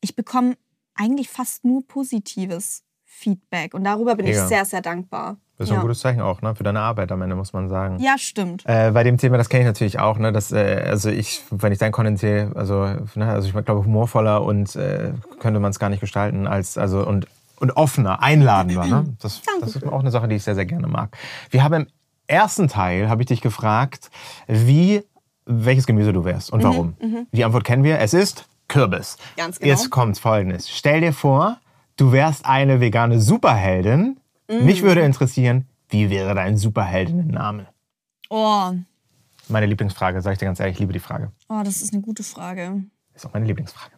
ich 0.00 0.16
bekomme 0.16 0.56
eigentlich 0.94 1.28
fast 1.28 1.64
nur 1.64 1.86
positives 1.86 2.82
Feedback 3.04 3.74
und 3.74 3.84
darüber 3.84 4.14
bin 4.14 4.26
Mega. 4.26 4.42
ich 4.42 4.48
sehr, 4.48 4.64
sehr 4.64 4.82
dankbar. 4.82 5.36
Das 5.58 5.68
ist 5.68 5.70
ja. 5.70 5.76
ein 5.76 5.82
gutes 5.82 6.00
Zeichen 6.00 6.20
auch, 6.20 6.42
ne? 6.42 6.54
Für 6.54 6.64
deine 6.64 6.80
Arbeit 6.80 7.10
am 7.10 7.22
Ende, 7.22 7.34
muss 7.34 7.54
man 7.54 7.68
sagen. 7.70 7.98
ja, 7.98 8.18
stimmt. 8.18 8.64
Äh, 8.66 8.90
bei 8.90 9.04
dem 9.04 9.16
Thema, 9.16 9.38
das 9.38 9.48
kenne 9.48 9.62
ich 9.62 9.66
natürlich 9.66 9.98
auch, 9.98 10.18
ne? 10.18 10.30
Dass, 10.30 10.52
äh, 10.52 10.84
also 10.86 11.08
ich, 11.08 11.42
wenn 11.50 11.72
ich 11.72 11.78
dein 11.78 11.92
Content 11.92 12.18
sehe, 12.18 12.52
also, 12.54 12.84
ne, 13.14 13.26
also 13.28 13.48
ich 13.48 13.64
glaube 13.64 13.84
humorvoller 13.84 14.42
und 14.42 14.76
äh, 14.76 15.12
könnte 15.40 15.58
man 15.58 15.70
es 15.70 15.78
gar 15.78 15.88
nicht 15.88 16.00
gestalten 16.00 16.46
als, 16.46 16.76
also 16.76 17.06
und, 17.06 17.26
und 17.58 17.70
offener, 17.74 18.22
einladender. 18.22 18.86
Ne? 18.86 19.04
Das, 19.20 19.40
das 19.60 19.76
ist 19.76 19.86
auch 19.86 20.00
eine 20.00 20.10
Sache, 20.10 20.28
die 20.28 20.36
ich 20.36 20.44
sehr, 20.44 20.54
sehr 20.54 20.66
gerne 20.66 20.88
mag. 20.88 21.16
Wir 21.50 21.64
haben 21.64 21.72
im 21.72 21.86
ersten 22.26 22.68
Teil, 22.68 23.08
habe 23.08 23.22
ich 23.22 23.28
dich 23.28 23.40
gefragt, 23.40 24.10
wie, 24.46 25.04
welches 25.46 25.86
Gemüse 25.86 26.12
du 26.12 26.24
wärst 26.24 26.52
und 26.52 26.62
warum. 26.62 26.96
Die 27.32 27.44
Antwort 27.44 27.64
kennen 27.64 27.84
wir, 27.84 27.98
es 28.00 28.12
ist 28.14 28.48
Kürbis. 28.68 29.16
Ganz 29.36 29.58
genau. 29.58 29.70
Jetzt 29.70 29.90
kommt 29.90 30.18
folgendes. 30.18 30.68
Stell 30.68 31.00
dir 31.00 31.12
vor, 31.12 31.60
du 31.96 32.12
wärst 32.12 32.44
eine 32.44 32.80
vegane 32.80 33.20
Superheldin. 33.20 34.18
Mich 34.48 34.82
würde 34.82 35.02
interessieren, 35.02 35.66
wie 35.88 36.10
wäre 36.10 36.34
dein 36.34 36.56
Superheldinnenname? 36.56 37.68
Oh, 38.28 38.72
Meine 39.48 39.66
Lieblingsfrage, 39.66 40.20
sage 40.20 40.32
ich 40.34 40.38
dir 40.40 40.46
ganz 40.46 40.58
ehrlich, 40.58 40.74
ich 40.74 40.80
liebe 40.80 40.92
die 40.92 40.98
Frage. 40.98 41.30
oh, 41.48 41.62
das 41.64 41.80
ist 41.80 41.92
eine 41.92 42.02
gute 42.02 42.24
Frage. 42.24 42.82
Ist 43.14 43.24
auch 43.24 43.32
meine 43.32 43.46
Lieblingsfrage. 43.46 43.94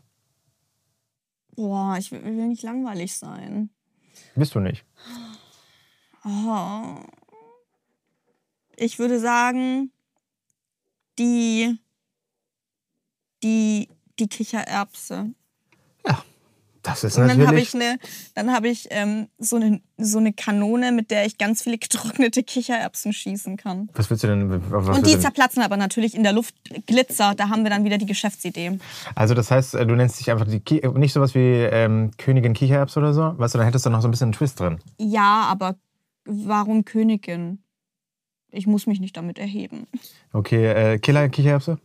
Boah, 1.57 1.97
ich 1.99 2.13
will, 2.13 2.23
will 2.25 2.49
nicht 2.49 2.63
langweilig 2.63 3.17
sein. 3.17 3.71
Bist 4.37 4.55
du 4.55 4.61
nicht? 4.61 4.85
Oh. 6.25 6.97
Ich 8.77 8.99
würde 8.99 9.19
sagen, 9.19 9.91
die, 11.19 11.79
die, 13.43 13.89
die 14.19 14.29
Kichererbse. 14.29 15.33
Das 16.83 17.05
ist 17.05 17.19
Und 17.19 17.29
dann 17.29 17.31
habe 17.33 17.43
natürlich. 17.43 17.69
ich, 17.69 17.75
eine, 17.75 17.99
dann 18.35 18.53
hab 18.53 18.65
ich 18.65 18.87
ähm, 18.91 19.29
so, 19.39 19.57
eine, 19.57 19.81
so 19.99 20.19
eine 20.19 20.33
Kanone, 20.33 20.93
mit 20.93 21.11
der 21.11 21.27
ich 21.27 21.37
ganz 21.37 21.63
viele 21.63 21.77
getrocknete 21.79 22.43
Kichererbsen 22.43 23.13
schießen 23.13 23.57
kann. 23.57 23.91
was 23.95 24.09
willst 24.09 24.25
du 24.25 24.29
denn? 24.29 24.51
Und 24.51 25.07
die 25.07 25.13
denn? 25.13 25.21
zerplatzen 25.21 25.63
aber 25.63 25.77
natürlich 25.77 26.15
in 26.15 26.23
der 26.23 26.33
Luft 26.33 26.55
Glitzer. 26.87 27.35
Da 27.35 27.49
haben 27.49 27.65
wir 27.65 27.71
dann 27.71 27.85
wieder 27.85 27.99
die 27.99 28.07
Geschäftsidee. 28.07 28.79
Also 29.15 29.35
das 29.35 29.51
heißt, 29.51 29.75
äh, 29.75 29.87
du 29.87 29.95
nennst 29.97 30.19
dich 30.21 30.31
einfach 30.31 30.47
die 30.47 30.61
Ki 30.61 30.81
nicht 30.95 31.13
sowas 31.13 31.35
wie 31.35 31.41
ähm, 31.41 32.13
Königin 32.17 32.55
Kichererbs 32.55 32.97
oder 32.97 33.13
so. 33.13 33.35
Weißt 33.37 33.55
du, 33.55 33.59
dann 33.59 33.67
hättest 33.67 33.85
du 33.85 33.91
noch 33.91 34.01
so 34.01 34.09
ein 34.09 34.11
bisschen 34.11 34.27
einen 34.27 34.33
Twist 34.33 34.61
drin. 34.61 34.79
Ja, 34.99 35.47
aber 35.51 35.77
warum 36.25 36.85
Königin? 36.85 37.63
Ich 38.51 38.67
muss 38.67 38.87
mich 38.87 39.01
nicht 39.01 39.17
damit 39.17 39.39
erheben. 39.39 39.87
Okay, 40.33 40.67
äh, 40.95 40.99
Killer 40.99 41.29
Kichererbse? 41.29 41.79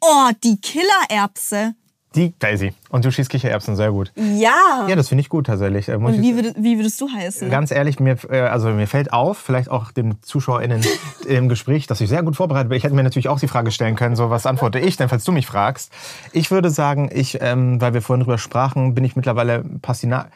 Oh, 0.00 0.30
die 0.42 0.56
Killererbse. 0.60 1.74
Die 2.14 2.34
Daisy. 2.38 2.74
Und 2.90 3.04
du 3.04 3.10
schießt 3.10 3.30
Kichererbsen, 3.30 3.74
sehr 3.74 3.90
gut. 3.90 4.12
Ja. 4.16 4.86
Ja, 4.86 4.96
das 4.96 5.08
finde 5.08 5.22
ich 5.22 5.30
gut 5.30 5.46
tatsächlich. 5.46 5.88
Äh, 5.88 5.94
Und 5.94 6.20
wie, 6.20 6.34
würd, 6.36 6.56
wie 6.58 6.76
würdest 6.76 7.00
du 7.00 7.08
heißen? 7.08 7.48
Ganz 7.48 7.70
ehrlich, 7.70 8.00
mir, 8.00 8.16
äh, 8.28 8.40
also 8.40 8.68
mir 8.70 8.86
fällt 8.86 9.12
auf, 9.12 9.38
vielleicht 9.38 9.70
auch 9.70 9.92
den 9.92 10.20
ZuschauerInnen 10.22 10.84
im 11.26 11.48
Gespräch, 11.48 11.86
dass 11.86 12.00
ich 12.02 12.08
sehr 12.10 12.22
gut 12.22 12.36
vorbereitet 12.36 12.68
bin. 12.68 12.76
Ich 12.76 12.84
hätte 12.84 12.94
mir 12.94 13.02
natürlich 13.02 13.28
auch 13.28 13.40
die 13.40 13.48
Frage 13.48 13.70
stellen 13.70 13.94
können, 13.96 14.16
so 14.16 14.28
was 14.28 14.44
antworte 14.44 14.78
ich 14.78 14.96
denn, 14.98 15.08
falls 15.08 15.24
du 15.24 15.32
mich 15.32 15.46
fragst. 15.46 15.90
Ich 16.32 16.50
würde 16.50 16.68
sagen, 16.68 17.10
ich, 17.14 17.38
ähm, 17.40 17.80
weil 17.80 17.94
wir 17.94 18.02
vorhin 18.02 18.24
drüber 18.24 18.38
sprachen, 18.38 18.94
bin 18.94 19.04
ich 19.04 19.16
mittlerweile 19.16 19.64
Passina 19.80 20.28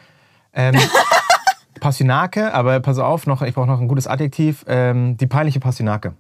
ähm, 0.55 0.75
Passinake, 1.81 2.53
aber 2.53 2.81
pass 2.81 2.99
auf, 2.99 3.27
noch, 3.27 3.43
ich 3.43 3.55
brauche 3.55 3.67
noch 3.67 3.81
ein 3.81 3.89
gutes 3.89 4.07
Adjektiv. 4.07 4.65
Ähm, 4.69 5.17
die 5.17 5.27
peinliche 5.27 5.61
Passinake. 5.61 6.15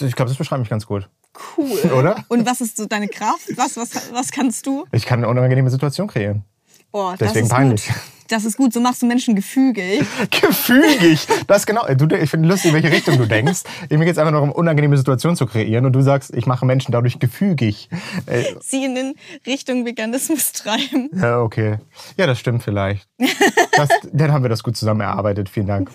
Ich 0.00 0.16
glaube, 0.16 0.28
das 0.30 0.36
beschreibt 0.36 0.60
mich 0.60 0.70
ganz 0.70 0.86
gut. 0.86 1.08
Cool. 1.56 1.92
Oder? 1.98 2.24
Und 2.28 2.46
was 2.46 2.60
ist 2.60 2.76
so 2.76 2.86
deine 2.86 3.08
Kraft? 3.08 3.48
Was, 3.56 3.76
was, 3.76 4.12
was 4.12 4.30
kannst 4.30 4.66
du? 4.66 4.86
Ich 4.92 5.06
kann 5.06 5.20
eine 5.20 5.28
unangenehme 5.28 5.70
Situation 5.70 6.08
kreieren. 6.08 6.44
Oh, 6.92 7.12
Deswegen 7.18 7.34
das 7.34 7.42
ist 7.42 7.48
peinlich. 7.48 7.86
Gut. 7.86 7.96
Das 8.32 8.44
ist 8.46 8.56
gut, 8.56 8.72
so 8.72 8.80
machst 8.80 9.02
du 9.02 9.06
Menschen 9.06 9.34
gefügig. 9.36 10.04
Gefügig. 10.40 11.26
Das 11.46 11.66
genau. 11.66 11.86
Du, 11.94 12.06
ich 12.16 12.30
finde 12.30 12.48
lustig, 12.48 12.70
in 12.70 12.74
welche 12.74 12.90
Richtung 12.90 13.18
du 13.18 13.26
denkst. 13.26 13.60
Mir 13.90 13.98
geht 13.98 14.12
es 14.12 14.18
einfach 14.18 14.32
nur 14.32 14.40
um 14.42 14.50
unangenehme 14.52 14.96
Situationen 14.96 15.36
zu 15.36 15.44
kreieren 15.46 15.84
und 15.84 15.92
du 15.92 16.00
sagst, 16.00 16.34
ich 16.34 16.46
mache 16.46 16.64
Menschen 16.64 16.92
dadurch 16.92 17.18
gefügig. 17.18 17.88
Äh, 18.26 18.44
Sie 18.60 18.84
in 18.84 18.94
den 18.94 19.14
Richtung 19.46 19.84
Veganismus 19.84 20.52
treiben. 20.52 21.10
ja, 21.14 21.40
okay. 21.40 21.78
Ja, 22.16 22.26
das 22.26 22.38
stimmt 22.38 22.62
vielleicht. 22.62 23.06
Das, 23.76 23.88
dann 24.12 24.32
haben 24.32 24.42
wir 24.42 24.48
das 24.48 24.62
gut 24.62 24.76
zusammen 24.76 25.00
erarbeitet. 25.02 25.48
Vielen 25.48 25.66
Dank. 25.66 25.90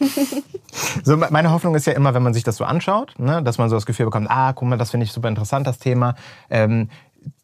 So, 1.03 1.17
me- 1.17 1.27
meine 1.32 1.51
Hoffnung 1.51 1.74
ist 1.75 1.88
ja 1.88 1.94
immer, 1.94 2.13
wenn 2.13 2.24
man 2.24 2.34
sich 2.34 2.44
das 2.44 2.58
so 2.58 2.65
anschaut, 2.65 3.13
ne, 3.17 3.41
dass 3.41 3.58
man 3.58 3.70
so 3.70 3.75
das 3.75 3.86
Gefühl 3.86 4.06
bekommt, 4.06 4.27
ah, 4.29 4.53
guck 4.53 4.67
mal, 4.67 4.77
das 4.77 4.91
finde 4.91 5.06
ich 5.06 5.12
super 5.12 5.27
interessant, 5.29 5.65
das 5.65 5.79
Thema. 5.79 6.15
Ähm, 6.50 6.89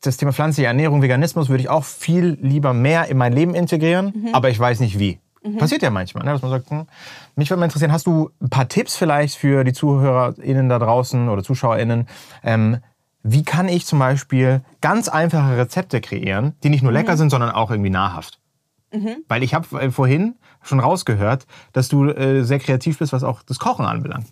das 0.01 0.17
Thema 0.17 0.33
pflanzliche 0.33 0.67
Ernährung, 0.67 1.01
Veganismus 1.01 1.49
würde 1.49 1.61
ich 1.61 1.69
auch 1.69 1.83
viel 1.83 2.37
lieber 2.41 2.73
mehr 2.73 3.07
in 3.07 3.17
mein 3.17 3.33
Leben 3.33 3.55
integrieren, 3.55 4.29
aber 4.33 4.49
ich 4.49 4.59
weiß 4.59 4.79
nicht 4.79 4.99
wie. 4.99 5.19
Passiert 5.57 5.81
ja 5.81 5.89
manchmal, 5.89 6.23
ne, 6.23 6.31
dass 6.31 6.41
man 6.41 6.51
sagt, 6.51 6.69
hm, 6.69 6.85
mich 7.35 7.49
würde 7.49 7.59
mal 7.59 7.65
interessieren, 7.65 7.91
hast 7.91 8.07
du 8.07 8.29
ein 8.41 8.49
paar 8.49 8.69
Tipps 8.69 8.95
vielleicht 8.95 9.35
für 9.35 9.65
die 9.65 9.73
ZuhörerInnen 9.73 10.69
da 10.69 10.79
draußen 10.79 11.27
oder 11.27 11.43
ZuschauerInnen? 11.43 12.07
Ähm, 12.43 12.77
wie 13.23 13.43
kann 13.43 13.67
ich 13.67 13.85
zum 13.85 13.99
Beispiel 13.99 14.61
ganz 14.79 15.09
einfache 15.09 15.57
Rezepte 15.57 15.99
kreieren, 16.01 16.55
die 16.63 16.69
nicht 16.69 16.83
nur 16.83 16.91
lecker 16.91 17.17
sind, 17.17 17.29
sondern 17.29 17.51
auch 17.51 17.71
irgendwie 17.71 17.89
nahrhaft? 17.89 18.39
Weil 19.27 19.43
ich 19.43 19.53
habe 19.53 19.81
äh, 19.81 19.91
vorhin 19.91 20.35
schon 20.61 20.79
rausgehört, 20.79 21.45
dass 21.73 21.87
du 21.89 22.05
äh, 22.05 22.43
sehr 22.43 22.59
kreativ 22.59 22.99
bist, 22.99 23.11
was 23.11 23.23
auch 23.23 23.41
das 23.43 23.59
Kochen 23.59 23.85
anbelangt. 23.85 24.27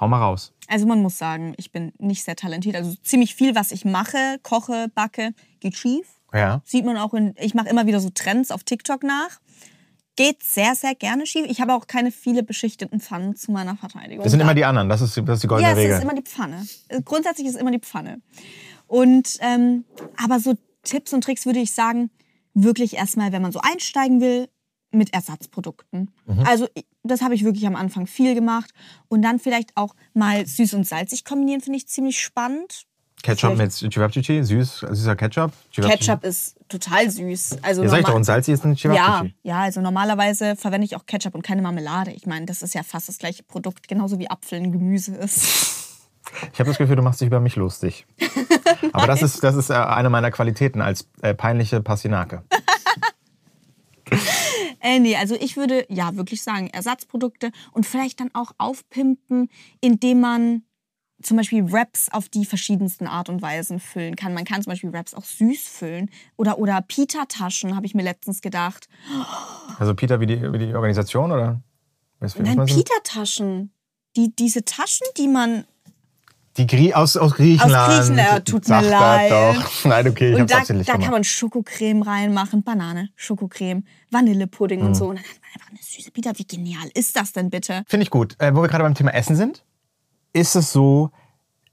Hau 0.00 0.08
mal 0.08 0.20
raus. 0.20 0.52
Also 0.68 0.86
man 0.86 1.02
muss 1.02 1.18
sagen, 1.18 1.54
ich 1.56 1.72
bin 1.72 1.92
nicht 1.98 2.24
sehr 2.24 2.36
talentiert. 2.36 2.76
Also 2.76 2.94
ziemlich 3.02 3.34
viel, 3.34 3.54
was 3.54 3.72
ich 3.72 3.84
mache, 3.84 4.38
koche, 4.42 4.86
backe, 4.94 5.32
geht 5.60 5.76
schief. 5.76 6.06
Ja. 6.32 6.60
Sieht 6.64 6.84
man 6.84 6.96
auch 6.96 7.14
in, 7.14 7.34
ich 7.38 7.54
mache 7.54 7.68
immer 7.68 7.86
wieder 7.86 8.00
so 8.00 8.10
Trends 8.10 8.50
auf 8.50 8.62
TikTok 8.64 9.02
nach. 9.02 9.40
Geht 10.16 10.42
sehr, 10.42 10.74
sehr 10.74 10.94
gerne 10.94 11.26
schief. 11.26 11.46
Ich 11.48 11.60
habe 11.60 11.74
auch 11.74 11.86
keine 11.86 12.10
viele 12.10 12.42
beschichteten 12.42 13.00
Pfannen 13.00 13.36
zu 13.36 13.52
meiner 13.52 13.76
Verteidigung. 13.76 14.24
Das 14.24 14.32
sind 14.32 14.40
immer 14.40 14.54
die 14.54 14.64
anderen, 14.64 14.88
das 14.88 15.00
ist, 15.00 15.16
das 15.16 15.36
ist 15.36 15.42
die 15.44 15.46
goldene 15.46 15.68
Ja, 15.70 15.74
es 15.76 15.78
Regel. 15.78 15.96
ist 15.96 16.02
immer 16.02 16.14
die 16.14 16.22
Pfanne. 16.22 16.66
Äh, 16.88 17.02
Grundsätzlich 17.02 17.46
ist 17.46 17.56
immer 17.56 17.70
die 17.70 17.78
Pfanne. 17.78 18.20
Und 18.88 19.38
ähm, 19.40 19.84
aber 20.22 20.40
so 20.40 20.54
Tipps 20.82 21.12
und 21.12 21.22
Tricks 21.22 21.46
würde 21.46 21.60
ich 21.60 21.72
sagen, 21.72 22.10
wirklich 22.62 22.94
erstmal, 22.94 23.32
wenn 23.32 23.42
man 23.42 23.52
so 23.52 23.60
einsteigen 23.60 24.20
will, 24.20 24.48
mit 24.90 25.12
Ersatzprodukten. 25.12 26.10
Mhm. 26.26 26.40
Also 26.46 26.66
das 27.02 27.20
habe 27.20 27.34
ich 27.34 27.44
wirklich 27.44 27.66
am 27.66 27.76
Anfang 27.76 28.06
viel 28.06 28.34
gemacht. 28.34 28.70
Und 29.08 29.22
dann 29.22 29.38
vielleicht 29.38 29.76
auch 29.76 29.94
mal 30.14 30.46
süß 30.46 30.74
und 30.74 30.86
salzig 30.86 31.24
kombinieren, 31.24 31.60
finde 31.60 31.76
ich 31.78 31.88
ziemlich 31.88 32.20
spannend. 32.20 32.84
Ketchup 33.22 33.56
mit 33.56 33.72
Chivapchichi, 33.72 34.44
süß, 34.44 34.86
süßer 34.90 35.16
Ketchup. 35.16 35.52
Chivapchichi. 35.72 35.98
Ketchup 35.98 36.24
ist 36.24 36.56
total 36.68 37.10
süß. 37.10 37.58
Also 37.62 37.82
Ja, 37.82 37.88
sag 37.88 38.00
ich 38.00 38.06
doch, 38.06 38.14
und 38.14 38.22
salzig 38.24 38.54
ist 38.54 38.64
ein 38.64 38.74
ja, 38.74 38.76
Chivapchichi. 38.76 39.34
ja, 39.42 39.58
also 39.58 39.80
normalerweise 39.80 40.54
verwende 40.54 40.84
ich 40.84 40.94
auch 40.94 41.04
Ketchup 41.04 41.34
und 41.34 41.42
keine 41.42 41.60
Marmelade. 41.60 42.12
Ich 42.12 42.26
meine, 42.26 42.46
das 42.46 42.62
ist 42.62 42.74
ja 42.74 42.82
fast 42.84 43.08
das 43.08 43.18
gleiche 43.18 43.42
Produkt, 43.42 43.88
genauso 43.88 44.18
wie 44.20 44.30
Apfel 44.30 44.60
ein 44.60 44.70
Gemüse 44.72 45.16
ist. 45.16 45.67
Ich 46.52 46.60
habe 46.60 46.68
das 46.70 46.78
Gefühl, 46.78 46.96
du 46.96 47.02
machst 47.02 47.20
dich 47.20 47.26
über 47.26 47.40
mich 47.40 47.56
lustig. 47.56 48.06
Aber 48.92 49.06
das 49.06 49.22
ist, 49.22 49.42
das 49.42 49.56
ist 49.56 49.70
äh, 49.70 49.74
eine 49.74 50.10
meiner 50.10 50.30
Qualitäten 50.30 50.80
als 50.80 51.08
äh, 51.22 51.34
peinliche 51.34 51.80
Passinake. 51.80 52.42
Äh, 54.80 54.98
nee, 55.00 55.16
also 55.16 55.34
ich 55.34 55.56
würde 55.56 55.86
ja 55.88 56.16
wirklich 56.16 56.42
sagen, 56.42 56.68
Ersatzprodukte 56.68 57.50
und 57.72 57.86
vielleicht 57.86 58.20
dann 58.20 58.30
auch 58.34 58.52
aufpimpen, 58.58 59.48
indem 59.80 60.20
man 60.20 60.62
zum 61.22 61.36
Beispiel 61.36 61.70
Wraps 61.72 62.08
auf 62.12 62.28
die 62.28 62.44
verschiedensten 62.44 63.06
Art 63.06 63.28
und 63.28 63.42
Weisen 63.42 63.80
füllen 63.80 64.14
kann. 64.14 64.34
Man 64.34 64.44
kann 64.44 64.62
zum 64.62 64.70
Beispiel 64.70 64.92
Wraps 64.92 65.14
auch 65.14 65.24
süß 65.24 65.68
füllen 65.68 66.10
oder, 66.36 66.58
oder 66.58 66.80
Pita-Taschen, 66.80 67.74
habe 67.74 67.86
ich 67.86 67.94
mir 67.94 68.02
letztens 68.02 68.40
gedacht. 68.40 68.88
Also 69.78 69.94
Peter 69.94 70.18
wie 70.18 70.26
die, 70.26 70.52
wie 70.52 70.58
die 70.58 70.74
Organisation 70.74 71.30
oder? 71.30 71.62
Nein? 72.20 72.66
Pita-Taschen. 72.66 73.70
Die, 74.16 74.34
diese 74.34 74.64
Taschen, 74.64 75.06
die 75.16 75.28
man. 75.28 75.66
Die 76.58 76.66
Grie 76.66 76.92
aus, 76.92 77.16
aus 77.16 77.34
Griechenland. 77.34 77.92
Aus 77.92 78.06
Griechenland, 78.08 78.44
tut 78.48 78.68
mir 78.68 78.74
Sag 78.74 78.82
das 78.82 78.90
leid. 78.90 79.30
Doch. 79.30 79.84
Nein, 79.84 80.08
okay, 80.08 80.28
ich 80.30 80.34
und 80.40 80.52
hab's 80.52 80.66
da, 80.68 80.74
da 80.74 80.98
kann 80.98 81.10
man 81.12 81.24
Schokocreme 81.24 82.02
reinmachen, 82.02 82.62
Banane, 82.64 83.10
Schokocreme, 83.16 83.84
Vanillepudding 84.10 84.80
Mhm. 84.80 84.86
und 84.86 84.94
so. 84.94 85.06
Und 85.08 85.16
dann 85.16 85.24
hat 85.24 85.40
man 85.40 85.50
einfach 85.54 85.70
eine 85.70 85.78
süße 85.80 86.10
Pita. 86.10 86.32
Wie 86.36 86.44
genial 86.46 86.88
ist 86.94 87.16
das 87.16 87.32
denn 87.32 87.48
bitte? 87.50 87.84
Finde 87.86 88.02
ich 88.02 88.10
gut. 88.10 88.34
Äh, 88.38 88.54
wo 88.54 88.60
wir 88.62 88.68
gerade 88.68 88.84
beim 88.84 88.94
Thema 88.94 89.14
Essen 89.14 89.36
sind, 89.36 89.64
ist 90.32 90.56
es 90.56 90.72
so, 90.72 91.10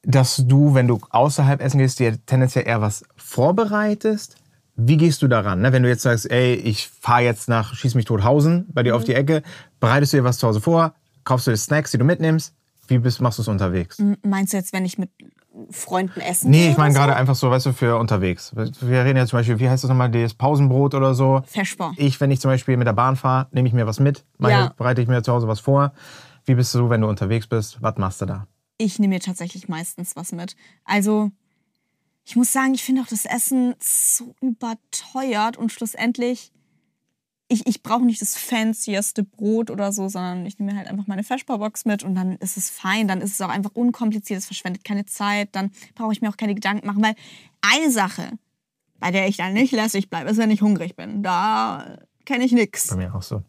dass 0.03 0.43
du, 0.45 0.75
wenn 0.75 0.87
du 0.87 0.99
außerhalb 1.09 1.61
essen 1.61 1.79
gehst, 1.79 1.99
dir 1.99 2.23
tendenziell 2.25 2.67
eher 2.67 2.79
was 2.79 3.03
vorbereitest? 3.15 4.35
Wie 4.75 4.97
gehst 4.97 5.21
du 5.21 5.27
daran? 5.27 5.61
Ne? 5.61 5.71
Wenn 5.71 5.83
du 5.83 5.89
jetzt 5.89 6.03
sagst, 6.03 6.29
ey, 6.29 6.53
ich 6.53 6.89
fahre 6.89 7.21
jetzt 7.23 7.47
nach 7.49 7.73
Schieß 7.73 7.95
mich 7.95 8.05
Tothausen 8.05 8.67
bei 8.73 8.83
dir 8.83 8.91
Mhm. 8.93 8.97
auf 8.97 9.03
die 9.05 9.15
Ecke, 9.15 9.41
bereitest 9.79 10.13
du 10.13 10.17
dir 10.17 10.23
was 10.23 10.37
zu 10.37 10.47
Hause 10.47 10.61
vor, 10.61 10.93
kaufst 11.23 11.47
du 11.47 11.51
dir 11.51 11.57
Snacks, 11.57 11.91
die 11.91 11.97
du 11.97 12.05
mitnimmst? 12.05 12.53
Wie 12.87 12.97
bist, 12.99 13.21
machst 13.21 13.37
du 13.39 13.41
es 13.41 13.47
unterwegs? 13.47 14.01
Meinst 14.23 14.53
du 14.53 14.57
jetzt, 14.57 14.73
wenn 14.73 14.85
ich 14.85 14.97
mit 14.97 15.09
Freunden 15.71 16.19
essen 16.19 16.51
Nee, 16.51 16.69
ich 16.71 16.77
meine 16.77 16.91
oder 16.91 17.01
so? 17.01 17.05
gerade 17.07 17.15
einfach 17.15 17.35
so, 17.35 17.49
weißt 17.49 17.65
du, 17.67 17.73
für 17.73 17.97
unterwegs. 17.97 18.53
Wir 18.55 19.03
reden 19.05 19.17
ja 19.17 19.25
zum 19.25 19.39
Beispiel, 19.39 19.57
wie 19.59 19.69
heißt 19.69 19.83
das 19.83 19.89
nochmal, 19.89 20.11
das 20.11 20.33
Pausenbrot 20.33 20.93
oder 20.93 21.13
so. 21.15 21.41
Feschbar. 21.47 21.93
Ich, 21.97 22.19
wenn 22.19 22.29
ich 22.31 22.39
zum 22.41 22.51
Beispiel 22.51 22.77
mit 22.77 22.87
der 22.87 22.93
Bahn 22.93 23.15
fahre, 23.15 23.47
nehme 23.51 23.67
ich 23.67 23.73
mir 23.73 23.87
was 23.87 23.99
mit, 23.99 24.25
meine, 24.37 24.53
Ja. 24.55 24.73
bereite 24.75 25.01
ich 25.01 25.07
mir 25.07 25.23
zu 25.23 25.31
Hause 25.31 25.47
was 25.47 25.59
vor. 25.59 25.93
Wie 26.45 26.55
bist 26.55 26.75
du, 26.75 26.89
wenn 26.89 27.01
du 27.01 27.07
unterwegs 27.07 27.47
bist? 27.47 27.81
Was 27.81 27.95
machst 27.97 28.21
du 28.21 28.25
da? 28.25 28.47
Ich 28.77 28.99
nehme 28.99 29.13
mir 29.15 29.19
tatsächlich 29.21 29.67
meistens 29.69 30.15
was 30.15 30.31
mit. 30.33 30.55
Also, 30.83 31.31
ich 32.25 32.35
muss 32.35 32.51
sagen, 32.51 32.73
ich 32.73 32.83
finde 32.83 33.01
auch 33.01 33.07
das 33.07 33.25
Essen 33.25 33.75
so 33.79 34.35
überteuert 34.41 35.57
und 35.57 35.71
schlussendlich, 35.71 36.51
ich, 37.47 37.67
ich 37.67 37.83
brauche 37.83 38.03
nicht 38.03 38.21
das 38.21 38.37
fancieste 38.37 39.23
Brot 39.23 39.69
oder 39.69 39.91
so, 39.91 40.07
sondern 40.07 40.45
ich 40.45 40.57
nehme 40.57 40.71
mir 40.71 40.77
halt 40.77 40.87
einfach 40.87 41.07
meine 41.07 41.23
Feschbarbox 41.23 41.85
mit 41.85 42.03
und 42.03 42.15
dann 42.15 42.37
ist 42.37 42.57
es 42.57 42.69
fein. 42.69 43.07
Dann 43.07 43.21
ist 43.21 43.33
es 43.33 43.41
auch 43.41 43.49
einfach 43.49 43.71
unkompliziert, 43.73 44.39
es 44.39 44.45
verschwendet 44.47 44.83
keine 44.83 45.05
Zeit, 45.05 45.49
dann 45.51 45.71
brauche 45.93 46.11
ich 46.11 46.21
mir 46.21 46.29
auch 46.29 46.37
keine 46.37 46.55
Gedanken 46.55 46.87
machen, 46.87 47.03
weil 47.03 47.15
eine 47.61 47.91
Sache, 47.91 48.31
bei 48.99 49.11
der 49.11 49.27
ich 49.27 49.37
dann 49.37 49.53
nicht 49.53 49.71
lässig 49.71 50.09
bleibe, 50.09 50.29
ist, 50.29 50.37
wenn 50.37 50.51
ich 50.51 50.61
hungrig 50.61 50.95
bin. 50.95 51.21
Da 51.21 51.97
kenne 52.25 52.45
ich 52.45 52.51
nichts. 52.51 52.87
Bei 52.87 52.95
mir 52.95 53.13
auch 53.13 53.21
so. 53.21 53.43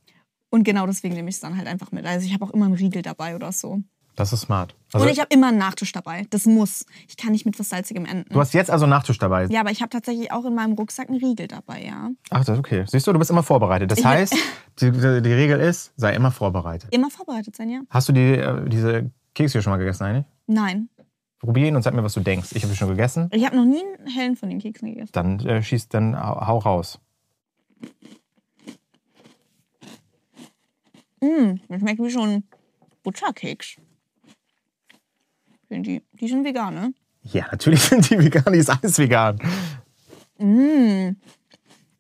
Und 0.50 0.64
genau 0.64 0.86
deswegen 0.86 1.14
nehme 1.14 1.28
ich 1.28 1.36
es 1.36 1.40
dann 1.40 1.56
halt 1.56 1.66
einfach 1.66 1.92
mit. 1.92 2.04
Also 2.04 2.26
ich 2.26 2.34
habe 2.34 2.44
auch 2.44 2.50
immer 2.50 2.66
einen 2.66 2.74
Riegel 2.74 3.02
dabei 3.02 3.34
oder 3.34 3.52
so. 3.52 3.80
Das 4.16 4.32
ist 4.32 4.40
smart. 4.40 4.74
Also, 4.94 5.06
und 5.06 5.12
ich 5.12 5.20
habe 5.20 5.28
immer 5.30 5.48
einen 5.48 5.58
Nachtisch 5.58 5.92
dabei. 5.92 6.26
Das 6.30 6.46
muss. 6.46 6.86
Ich 7.06 7.18
kann 7.18 7.32
nicht 7.32 7.44
mit 7.44 7.58
was 7.60 7.68
Salzigem 7.68 8.06
enden. 8.06 8.32
du 8.32 8.40
hast 8.40 8.54
jetzt 8.54 8.70
also 8.70 8.86
Nachtisch 8.86 9.18
dabei. 9.18 9.44
ja, 9.46 9.60
aber 9.60 9.70
ich 9.70 9.82
habe 9.82 9.90
tatsächlich 9.90 10.32
auch 10.32 10.46
in 10.46 10.54
meinem 10.54 10.72
Rucksack 10.72 11.10
einen 11.10 11.18
Riegel 11.22 11.48
dabei, 11.48 11.84
ja. 11.84 12.10
Ach, 12.30 12.38
das 12.38 12.48
ist 12.48 12.58
okay. 12.58 12.84
Siehst 12.88 13.06
du, 13.06 13.12
du 13.12 13.18
bist 13.18 13.30
immer 13.30 13.42
vorbereitet. 13.42 13.90
Das 13.90 13.98
Ich- 13.98 14.04
heißt, 14.06 14.34
die, 14.80 14.90
die, 14.90 14.98
Regel 15.32 15.60
ist, 15.60 15.92
sei 15.96 16.14
immer 16.14 16.30
vorbereitet. 16.30 16.92
Immer 16.94 17.10
vorbereitet 17.10 17.54
sein, 17.54 17.68
ja? 17.68 17.80
Hast 17.90 18.08
du 18.08 18.12
die, 18.14 18.32
äh, 18.32 18.68
diese 18.68 19.10
Kekse 19.34 19.52
hier 19.52 19.62
schon 19.62 19.70
mal 19.72 19.76
gegessen 19.76 20.04
eigentlich? 20.04 20.24
Nein. 20.46 20.88
Probier 21.38 21.68
ihn 21.68 21.76
und 21.76 21.82
sag 21.82 21.92
mir, 21.92 22.02
was 22.02 22.14
du 22.14 22.20
denkst. 22.20 22.48
Ich 22.54 22.62
habe 22.62 22.72
sie 22.72 22.78
schon 22.78 22.88
gegessen. 22.88 23.28
Ich 23.32 23.44
habe 23.44 23.54
noch 23.54 23.66
nie 23.66 23.82
einen 23.98 24.06
hellen 24.08 24.36
von 24.36 24.48
den 24.48 24.58
Keksen 24.60 24.88
gegessen. 24.94 25.10
Dann 25.12 25.40
äh, 25.40 25.62
schießt, 25.62 25.92
dann 25.92 26.18
hau, 26.18 26.58
raus. 26.58 26.98
Mm, 31.20 31.56
das 31.68 31.80
schmeckt 31.80 32.02
wie 32.02 32.10
so 32.10 32.22
ein 32.22 32.44
Butterkeks. 35.82 36.06
Die, 36.12 36.18
die 36.18 36.28
sind 36.28 36.44
vegan, 36.44 36.74
ne? 36.74 36.94
Ja, 37.22 37.46
natürlich 37.50 37.82
sind 37.82 38.08
die 38.10 38.18
vegan, 38.18 38.52
die 38.52 38.58
ist 38.58 38.70
alles 38.70 38.98
vegan. 38.98 39.38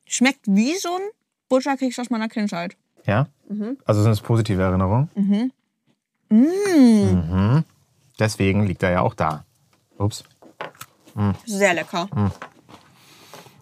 Schmeckt 0.04 0.46
wie 0.46 0.76
so 0.76 0.94
ein 0.94 1.02
Butterkeks 1.48 1.98
aus 1.98 2.10
meiner 2.10 2.28
Kindheit. 2.28 2.76
Ja? 3.06 3.28
Mhm. 3.48 3.78
Also 3.84 4.02
sind 4.02 4.12
es 4.12 4.20
positive 4.20 4.62
Erinnerungen? 4.62 5.10
Mhm. 5.14 5.52
Deswegen 8.18 8.66
liegt 8.66 8.82
er 8.82 8.90
ja 8.90 9.00
auch 9.00 9.14
da. 9.14 9.44
Ups. 9.98 10.24
Sehr 11.44 11.74
lecker. 11.74 12.08
Hm. 12.12 12.30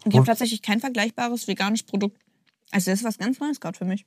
Und 0.05 0.11
ich 0.11 0.17
habe 0.17 0.27
tatsächlich 0.27 0.63
kein 0.63 0.81
vergleichbares 0.81 1.47
veganes 1.47 1.83
Produkt. 1.83 2.19
Also 2.73 2.91
das 2.91 3.01
ist 3.01 3.05
was 3.05 3.19
ganz 3.19 3.39
Neues 3.39 3.61
gerade 3.61 3.79
für 3.79 3.85
mich. 3.85 4.05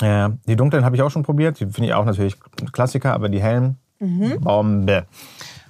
Äh, 0.00 0.30
die 0.46 0.56
dunklen 0.56 0.84
habe 0.84 0.94
ich 0.94 1.02
auch 1.02 1.10
schon 1.10 1.22
probiert. 1.22 1.58
Die 1.58 1.64
finde 1.64 1.86
ich 1.86 1.94
auch 1.94 2.04
natürlich 2.04 2.36
Klassiker, 2.72 3.12
aber 3.12 3.28
die 3.28 3.42
hellen, 3.42 3.78
Mhm. 3.98 4.40
Bombe. 4.40 5.06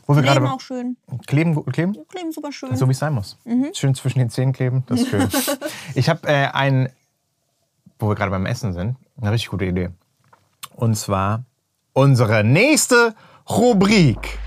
Wo 0.07 0.15
wir 0.15 0.23
Kleben 0.23 0.43
gerade 0.43 0.55
auch 0.55 0.61
schön. 0.61 0.97
kleben, 1.27 1.65
kleben? 1.67 1.97
Kleben 2.09 2.31
super 2.33 2.53
schön. 2.53 2.77
So 2.77 2.87
wie 2.87 2.93
es 2.93 2.99
sein 2.99 3.13
muss. 3.13 3.39
Mhm. 3.45 3.71
Schön 3.75 3.95
zwischen 3.95 4.21
den 4.21 4.31
Zähnen 4.31 4.53
kleben, 4.53 4.85
das 4.87 5.01
ist 5.01 5.09
schön. 5.09 5.29
ich 5.95 6.09
habe 6.09 6.29
äh, 6.29 6.47
ein, 6.53 6.93
wo 7.99 8.09
wir 8.09 8.15
gerade 8.15 8.31
beim 8.31 8.47
Essen 8.47 8.73
sind, 8.73 8.97
eine 9.21 9.33
richtig 9.33 9.51
gute 9.51 9.65
Idee. 9.65 9.91
Und 10.77 10.97
zwar 10.97 11.45
unsere 11.93 12.45
nächste 12.45 13.15
Rubrik. 13.49 14.39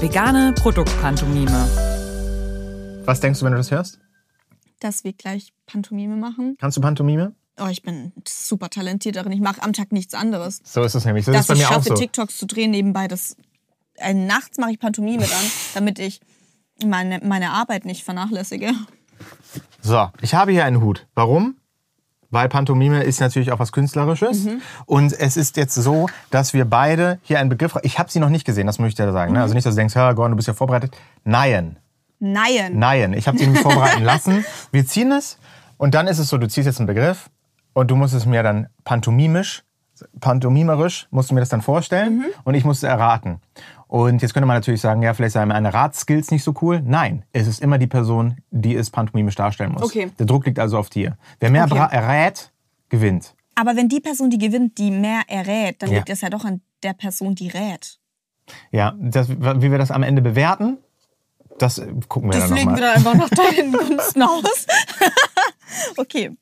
Vegane 0.00 0.52
Produktpantomime. 0.52 1.68
Was 3.06 3.20
denkst 3.20 3.38
du, 3.40 3.46
wenn 3.46 3.52
du 3.52 3.58
das 3.58 3.70
hörst? 3.70 4.00
Dass 4.80 5.04
wir 5.04 5.14
gleich 5.14 5.54
Pantomime 5.66 6.16
machen. 6.16 6.56
Kannst 6.58 6.76
du 6.76 6.82
Pantomime? 6.82 7.32
Oh, 7.58 7.68
ich 7.68 7.82
bin 7.82 8.12
super 8.26 8.68
talentiert 8.68 9.16
darin. 9.16 9.32
Ich 9.32 9.40
mache 9.40 9.62
am 9.62 9.72
Tag 9.72 9.92
nichts 9.92 10.14
anderes. 10.14 10.60
So 10.64 10.82
ist 10.82 10.94
es 10.94 11.04
nämlich. 11.04 11.24
Das 11.24 11.34
Dass 11.34 11.40
ist 11.42 11.48
bei 11.48 11.54
ich 11.54 11.60
mir 11.60 11.68
auch 11.68 11.72
schaffe, 11.72 11.88
so. 11.88 11.94
TikToks 11.94 12.36
zu 12.36 12.46
drehen 12.46 12.70
nebenbei, 12.70 13.08
das 13.08 13.36
äh, 13.96 14.14
nachts 14.14 14.58
mache 14.58 14.72
ich 14.72 14.78
Pantomime 14.78 15.22
dann, 15.22 15.50
damit 15.74 15.98
ich 15.98 16.20
meine, 16.84 17.20
meine 17.22 17.50
Arbeit 17.52 17.84
nicht 17.84 18.04
vernachlässige. 18.04 18.72
So, 19.80 20.10
ich 20.20 20.34
habe 20.34 20.52
hier 20.52 20.64
einen 20.64 20.82
Hut. 20.82 21.06
Warum? 21.14 21.56
Weil 22.30 22.48
Pantomime 22.48 23.04
ist 23.04 23.20
natürlich 23.20 23.52
auch 23.52 23.58
was 23.58 23.72
Künstlerisches. 23.72 24.44
Mhm. 24.44 24.60
Und 24.84 25.12
es 25.12 25.36
ist 25.36 25.56
jetzt 25.56 25.74
so, 25.74 26.08
dass 26.30 26.52
wir 26.52 26.64
beide 26.64 27.18
hier 27.22 27.38
einen 27.38 27.48
Begriff. 27.48 27.76
Ich 27.82 27.98
habe 27.98 28.10
sie 28.10 28.18
noch 28.18 28.28
nicht 28.28 28.44
gesehen, 28.44 28.66
das 28.66 28.78
möchte 28.78 29.02
ich 29.02 29.06
dir 29.06 29.12
sagen. 29.12 29.30
Mhm. 29.30 29.38
Ne? 29.38 29.42
Also 29.42 29.54
nicht, 29.54 29.64
dass 29.64 29.74
du 29.74 29.78
denkst, 29.78 29.94
Hör, 29.94 30.14
Gordon, 30.14 30.32
du 30.32 30.36
bist 30.36 30.48
ja 30.48 30.54
vorbereitet. 30.54 30.94
Nein. 31.24 31.78
Nein. 32.18 32.78
Nein. 32.78 33.12
Ich 33.12 33.28
habe 33.28 33.38
sie 33.38 33.44
nämlich 33.44 33.62
vorbereiten 33.62 34.02
lassen. 34.02 34.44
Wir 34.72 34.86
ziehen 34.86 35.12
es 35.12 35.38
und 35.78 35.94
dann 35.94 36.06
ist 36.08 36.18
es 36.18 36.28
so, 36.28 36.36
du 36.36 36.48
ziehst 36.48 36.66
jetzt 36.66 36.78
einen 36.78 36.86
Begriff 36.86 37.30
und 37.76 37.90
du 37.90 37.94
musst 37.96 38.14
es 38.14 38.24
mir 38.24 38.42
dann 38.42 38.68
pantomimisch, 38.84 39.62
pantomimerisch, 40.20 41.06
musst 41.10 41.30
du 41.30 41.34
mir 41.34 41.40
das 41.40 41.50
dann 41.50 41.60
vorstellen 41.60 42.18
Mhm. 42.18 42.24
und 42.44 42.54
ich 42.54 42.64
muss 42.64 42.78
es 42.78 42.82
erraten. 42.84 43.40
Und 43.86 44.22
jetzt 44.22 44.32
könnte 44.32 44.46
man 44.46 44.56
natürlich 44.56 44.80
sagen, 44.80 45.02
ja, 45.02 45.12
vielleicht 45.12 45.34
seien 45.34 45.48
meine 45.48 45.72
Ratskills 45.74 46.30
nicht 46.30 46.42
so 46.42 46.54
cool. 46.62 46.80
Nein, 46.82 47.24
es 47.32 47.46
ist 47.46 47.60
immer 47.60 47.76
die 47.78 47.86
Person, 47.86 48.38
die 48.50 48.74
es 48.74 48.88
pantomimisch 48.90 49.34
darstellen 49.34 49.72
muss. 49.72 49.82
Okay. 49.82 50.10
Der 50.18 50.24
Druck 50.26 50.46
liegt 50.46 50.58
also 50.58 50.78
auf 50.78 50.88
dir. 50.88 51.18
Wer 51.38 51.50
mehr 51.50 51.64
Okay. 51.64 51.86
errät, 51.90 52.50
gewinnt. 52.88 53.34
Aber 53.54 53.76
wenn 53.76 53.88
die 53.88 54.00
Person, 54.00 54.30
die 54.30 54.38
gewinnt, 54.38 54.78
die 54.78 54.90
mehr 54.90 55.20
errät, 55.28 55.82
dann 55.82 55.90
Ja. 55.90 55.96
liegt 55.98 56.08
es 56.10 56.22
ja 56.22 56.30
doch 56.30 56.44
an 56.46 56.62
der 56.82 56.94
Person, 56.94 57.34
die 57.34 57.48
rät. 57.48 57.98
Ja, 58.70 58.94
das, 58.98 59.28
wie 59.28 59.70
wir 59.70 59.78
das 59.78 59.90
am 59.90 60.02
Ende 60.02 60.22
bewerten, 60.22 60.78
das 61.58 61.78
äh, 61.78 61.86
gucken 62.08 62.30
wir 62.30 62.38
Das 62.38 62.48
dann 62.48 62.56
legen 62.58 62.74
wir 62.74 62.80
nochmal. 62.80 62.94
dann 63.02 63.06
einfach 63.06 63.14
nach 63.14 63.30
deinen 63.30 63.72
Gunsten 63.72 64.22
aus. 64.22 64.66
okay. 65.96 66.36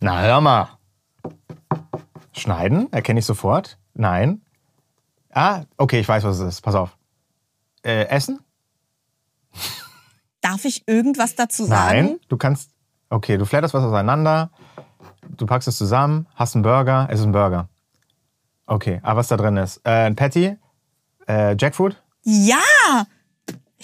Na, 0.00 0.20
hör 0.20 0.40
mal. 0.40 0.68
Schneiden? 2.32 2.92
Erkenne 2.92 3.20
ich 3.20 3.26
sofort? 3.26 3.78
Nein. 3.94 4.42
Ah, 5.32 5.64
okay, 5.76 6.00
ich 6.00 6.08
weiß, 6.08 6.24
was 6.24 6.38
es 6.38 6.54
ist. 6.54 6.60
Pass 6.62 6.74
auf. 6.74 6.96
Äh, 7.82 8.04
essen? 8.06 8.40
Darf 10.40 10.64
ich 10.64 10.86
irgendwas 10.88 11.34
dazu 11.34 11.64
sagen? 11.64 12.06
Nein. 12.06 12.20
Du 12.28 12.36
kannst. 12.36 12.70
Okay, 13.10 13.36
du 13.36 13.44
flatterst 13.44 13.74
was 13.74 13.84
auseinander. 13.84 14.50
Du 15.36 15.46
packst 15.46 15.68
es 15.68 15.76
zusammen, 15.76 16.26
hast 16.34 16.54
einen 16.54 16.62
Burger. 16.62 17.08
Es 17.10 17.20
ist 17.20 17.26
ein 17.26 17.32
Burger. 17.32 17.68
Okay, 18.66 19.00
aber 19.02 19.18
was 19.20 19.28
da 19.28 19.36
drin 19.36 19.56
ist? 19.56 19.80
Äh, 19.84 20.06
ein 20.06 20.16
Patty? 20.16 20.56
Äh, 21.28 21.56
Jackfruit? 21.58 22.00
Ja! 22.22 22.56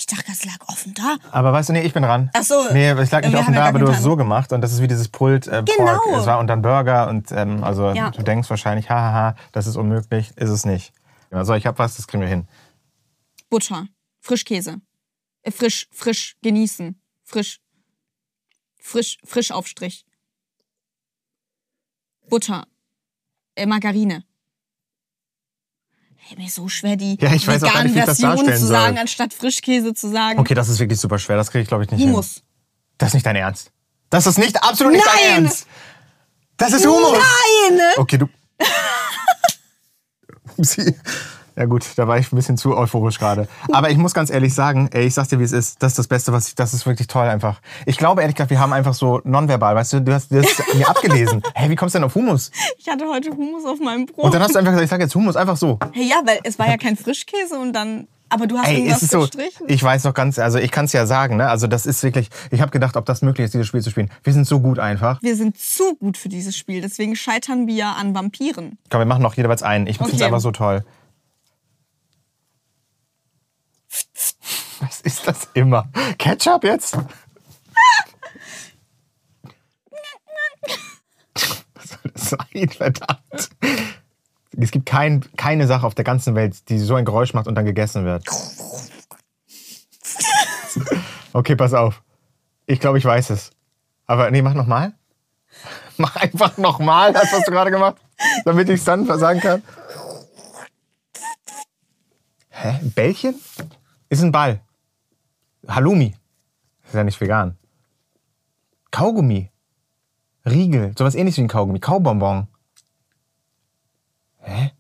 Ich 0.09 0.15
dachte, 0.17 0.31
das 0.31 0.45
lag 0.45 0.69
offen 0.69 0.95
da. 0.95 1.17
Aber 1.33 1.53
weißt 1.53 1.69
du, 1.69 1.73
nee, 1.73 1.81
ich 1.83 1.93
bin 1.93 2.05
dran. 2.05 2.31
Ach 2.33 2.43
so. 2.45 2.55
Nee, 2.73 2.93
ich 3.03 3.11
lag 3.11 3.25
nicht 3.25 3.35
offen 3.37 3.55
da, 3.55 3.67
aber 3.67 3.81
du 3.81 3.89
hast 3.89 3.99
es 3.99 4.03
so 4.05 4.15
gemacht 4.15 4.53
und 4.53 4.61
das 4.61 4.73
ist 4.73 4.81
wie 4.81 4.87
dieses 4.87 5.09
Pult 5.09 5.49
äh, 5.49 5.65
Genau. 5.65 5.99
Pork. 5.99 6.21
Es 6.21 6.27
war 6.27 6.39
und 6.39 6.47
dann 6.47 6.63
Burger 6.63 7.09
und 7.09 7.33
ähm, 7.33 7.65
also 7.65 7.91
Ja. 7.91 8.11
du 8.13 8.23
denkst 8.23 8.49
wahrscheinlich, 8.49 8.89
hahaha, 8.89 9.35
das 9.51 9.67
ist 9.67 9.75
unmöglich, 9.75 10.31
ist 10.37 10.51
es 10.51 10.65
nicht. 10.65 10.93
Also 11.33 11.55
ich 11.55 11.67
habe 11.67 11.77
was, 11.81 11.97
das 11.97 12.07
kriegen 12.07 12.21
wir 12.21 12.29
hin. 12.29 12.47
Butter. 13.51 13.89
Frischkäse. 14.21 14.81
Äh, 15.43 15.51
frisch, 15.51 15.89
frisch 15.91 16.37
genießen. 16.41 17.01
Frisch. 17.25 17.61
Frisch, 18.81 19.19
frisch 19.25 19.51
Aufstrich. 19.51 20.07
Butter. 22.29 22.67
Äh, 23.57 23.67
Margarine. 23.67 24.23
Hey, 26.29 26.37
mir 26.39 26.47
ist 26.47 26.57
so 26.57 26.69
schwer, 26.69 26.97
die 26.97 27.17
Ja, 27.21 27.33
ich 27.33 27.47
weiß 27.47 27.63
auch 27.63 27.73
gar 27.73 27.85
nicht, 27.85 27.95
wie 27.95 28.01
ich 28.01 28.05
das 28.05 28.19
darstellen 28.19 28.59
zu 28.59 28.67
soll. 28.67 28.77
sagen, 28.77 28.99
anstatt 28.99 29.33
Frischkäse 29.33 29.95
zu 29.95 30.11
sagen. 30.11 30.41
Okay, 30.41 30.55
das 30.55 30.69
ist 30.69 30.81
wirklich 30.81 30.99
super 30.99 31.21
schwer, 31.21 31.37
das 31.37 31.53
kriege 31.53 31.63
ich 31.63 31.69
glaube 31.69 31.85
ich 31.85 31.91
nicht 31.91 32.01
hin. 32.01 32.11
Hummus. 32.11 32.43
Das 32.99 33.09
ist 33.11 33.15
nicht 33.15 33.27
dein 33.27 33.37
Ernst. 33.37 33.71
Das 34.11 34.27
ist 34.27 34.37
nicht, 34.37 34.61
absolut 34.63 34.93
nicht 34.93 35.07
dein 35.07 35.15
Nein! 35.15 35.45
Ernst. 35.45 35.67
Das 36.57 36.73
ist 36.73 36.85
Hummus. 36.85 37.13
Nein! 37.13 37.81
Okay, 37.97 38.19
du. 38.19 38.29
Upsi. 40.57 40.97
Ja 41.57 41.65
gut, 41.65 41.87
da 41.97 42.07
war 42.07 42.19
ich 42.19 42.31
ein 42.33 42.37
bisschen 42.37 42.57
zu 42.59 42.77
euphorisch 42.77 43.19
gerade. 43.19 43.49
Aber 43.73 43.91
ich 43.91 43.97
muss 43.97 44.13
ganz 44.13 44.29
ehrlich 44.31 44.53
sagen, 44.55 44.91
ey, 44.93 45.07
ich 45.07 45.15
sag's 45.15 45.29
dir, 45.29 45.39
wie 45.41 45.45
es 45.45 45.53
ist. 45.53 45.83
Das 45.83 45.93
ist 45.93 45.99
das 45.99 46.07
Beste, 46.09 46.33
was 46.33 46.49
ich, 46.49 46.55
das 46.55 46.75
ist 46.75 46.85
wirklich 46.87 47.09
toll 47.09 47.27
einfach. 47.27 47.61
Ich 47.87 47.97
glaube 47.97 48.21
ehrlich 48.21 48.37
gesagt, 48.37 48.51
wir 48.51 48.61
haben 48.61 48.73
einfach 48.75 48.93
so 48.95 49.21
nonverbal, 49.25 49.75
weißt 49.75 49.95
du, 49.95 50.01
du 50.03 50.13
hast 50.13 50.31
das 50.33 50.47
mir 50.75 50.89
abgelesen. 50.89 51.43
Hey, 51.55 51.71
wie 51.71 51.77
kommst 51.77 51.95
du 51.95 51.99
denn 51.99 52.05
auf 52.05 52.15
Hummus? 52.15 52.51
Ich 52.79 52.87
hatte 52.89 53.07
heute 53.11 53.31
Hummus 53.31 53.65
auf 53.65 53.81
meinem 53.81 54.05
Brot. 54.07 54.27
Und 54.27 54.35
dann 54.35 54.43
hast 54.43 54.55
du 54.55 54.59
einfach 54.59 54.73
gesagt, 54.73 54.85
ich 54.85 54.91
sag 54.91 55.01
jetzt 55.01 55.15
Hummus, 55.15 55.37
einfach 55.37 55.57
so. 55.57 55.79
hey, 55.93 56.07
ja, 56.07 56.17
weil 56.27 56.39
es 56.45 56.59
war 56.59 56.69
ja 56.69 56.77
kein 56.77 56.97
Frischkäse 56.97 57.59
und 57.59 57.73
dann. 57.73 58.07
Aber 58.29 58.47
du 58.49 58.59
hast 58.59 58.67
Ey, 58.69 58.79
irgendwas 58.79 58.99
ist 58.99 59.03
es 59.05 59.11
so, 59.13 59.21
gestrichen. 59.21 59.67
ich 59.69 59.81
weiß 59.83 60.03
noch 60.05 60.13
ganz, 60.13 60.39
also 60.41 60.59
ich 60.59 60.73
kann 60.73 60.87
es 60.87 60.93
ja 60.93 61.07
sagen, 61.07 61.37
ne? 61.37 61.49
Also 61.49 61.69
das 61.69 61.87
ist 61.87 62.03
wirklich, 62.03 62.29
ich 62.51 62.61
habe 62.61 62.73
gedacht, 62.73 62.97
ob 62.97 63.07
das 63.07 63.23
möglich 63.23 63.45
ist, 63.47 63.55
dieses 63.55 63.69
Spiel 63.69 63.81
zu 63.83 63.91
spielen. 63.91 64.11
Wir 64.25 64.33
sind 64.33 64.47
so 64.49 64.59
gut 64.61 64.81
einfach. 64.81 65.23
Wir 65.23 65.37
sind 65.37 65.57
zu 65.57 65.95
gut 65.95 66.17
für 66.19 66.29
dieses 66.29 66.57
Spiel, 66.57 66.81
deswegen 66.83 67.15
scheitern 67.15 67.69
wir 67.69 67.87
an 67.87 68.15
Vampiren. 68.17 68.79
Komm, 68.91 68.99
wir 69.01 69.07
machen 69.07 69.23
noch 69.23 69.35
jeweils 69.35 69.63
einen. 69.63 69.87
Ich 69.87 69.99
finde 69.99 70.11
es 70.11 70.17
Okay. 70.17 70.25
einfach 70.25 70.41
so 70.41 70.51
toll. 70.51 70.85
Was 74.81 75.01
ist 75.01 75.27
das 75.27 75.49
immer? 75.55 75.89
Ketchup 76.19 76.65
jetzt? 76.65 76.97
Was 81.75 81.89
soll 81.89 82.11
das 82.13 82.31
sein, 82.31 82.69
verdammt? 82.69 83.51
Es 84.59 84.71
gibt 84.71 84.87
kein, 84.87 85.25
keine 85.37 85.67
Sache 85.67 85.87
auf 85.87 85.95
der 85.95 86.05
ganzen 86.05 86.35
Welt, 86.35 86.69
die 86.69 86.79
so 86.79 86.95
ein 86.95 87.05
Geräusch 87.05 87.35
macht 87.35 87.47
und 87.47 87.55
dann 87.55 87.65
gegessen 87.65 88.05
wird. 88.05 88.25
Okay, 91.33 91.55
pass 91.55 91.75
auf. 91.75 92.03
Ich 92.65 92.81
glaube, 92.81 92.97
ich 92.97 93.05
weiß 93.05 93.29
es. 93.29 93.51
Aber 94.07 94.31
nee, 94.31 94.41
mach 94.41 94.55
nochmal. 94.55 94.95
Mach 95.99 96.17
einfach 96.17 96.57
nochmal 96.57 97.13
das, 97.13 97.31
was 97.31 97.45
du 97.45 97.51
gerade 97.51 97.71
gemacht 97.71 97.97
hast, 98.19 98.47
damit 98.47 98.71
ich 98.71 98.77
es 98.77 98.85
dann 98.85 99.05
sagen 99.05 99.41
kann. 99.41 99.63
Hä? 102.49 102.79
Ein 102.81 102.91
Bällchen? 102.91 103.35
Ist 104.09 104.23
ein 104.23 104.33
Ball. 104.33 104.61
Halloumi. 105.69 106.15
Ist 106.85 106.95
ja 106.95 107.05
nicht 107.05 107.21
vegan. 107.21 107.57
Kaugummi. 108.91 109.51
Riegel. 110.45 110.93
Sowas 110.97 111.15
ähnliches 111.15 111.39
wie 111.39 111.43
ein 111.43 111.49
Kaugummi. 111.49 111.81
Kaubonbon. 111.81 112.47
Hä? 114.39 114.73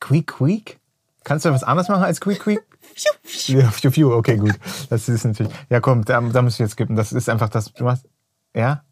Quiek, 0.00 0.26
quiek? 0.26 0.80
Kannst 1.24 1.44
du 1.44 1.52
was 1.52 1.62
anderes 1.62 1.88
machen 1.88 2.04
als 2.04 2.20
quiek, 2.20 2.40
quiek? 2.40 2.60
Ja, 3.46 3.70
fiu, 3.70 3.90
fiu. 3.90 4.12
Okay, 4.14 4.36
gut. 4.36 4.58
Das 4.88 5.08
ist 5.08 5.24
natürlich. 5.24 5.52
Ja, 5.68 5.80
komm, 5.80 6.04
da, 6.04 6.20
da 6.20 6.42
muss 6.42 6.54
ich 6.54 6.58
jetzt 6.58 6.72
skippen. 6.72 6.96
Das 6.96 7.12
ist 7.12 7.28
einfach 7.28 7.48
das. 7.48 7.72
Du 7.72 7.84
machst. 7.84 8.04
Ja? 8.54 8.84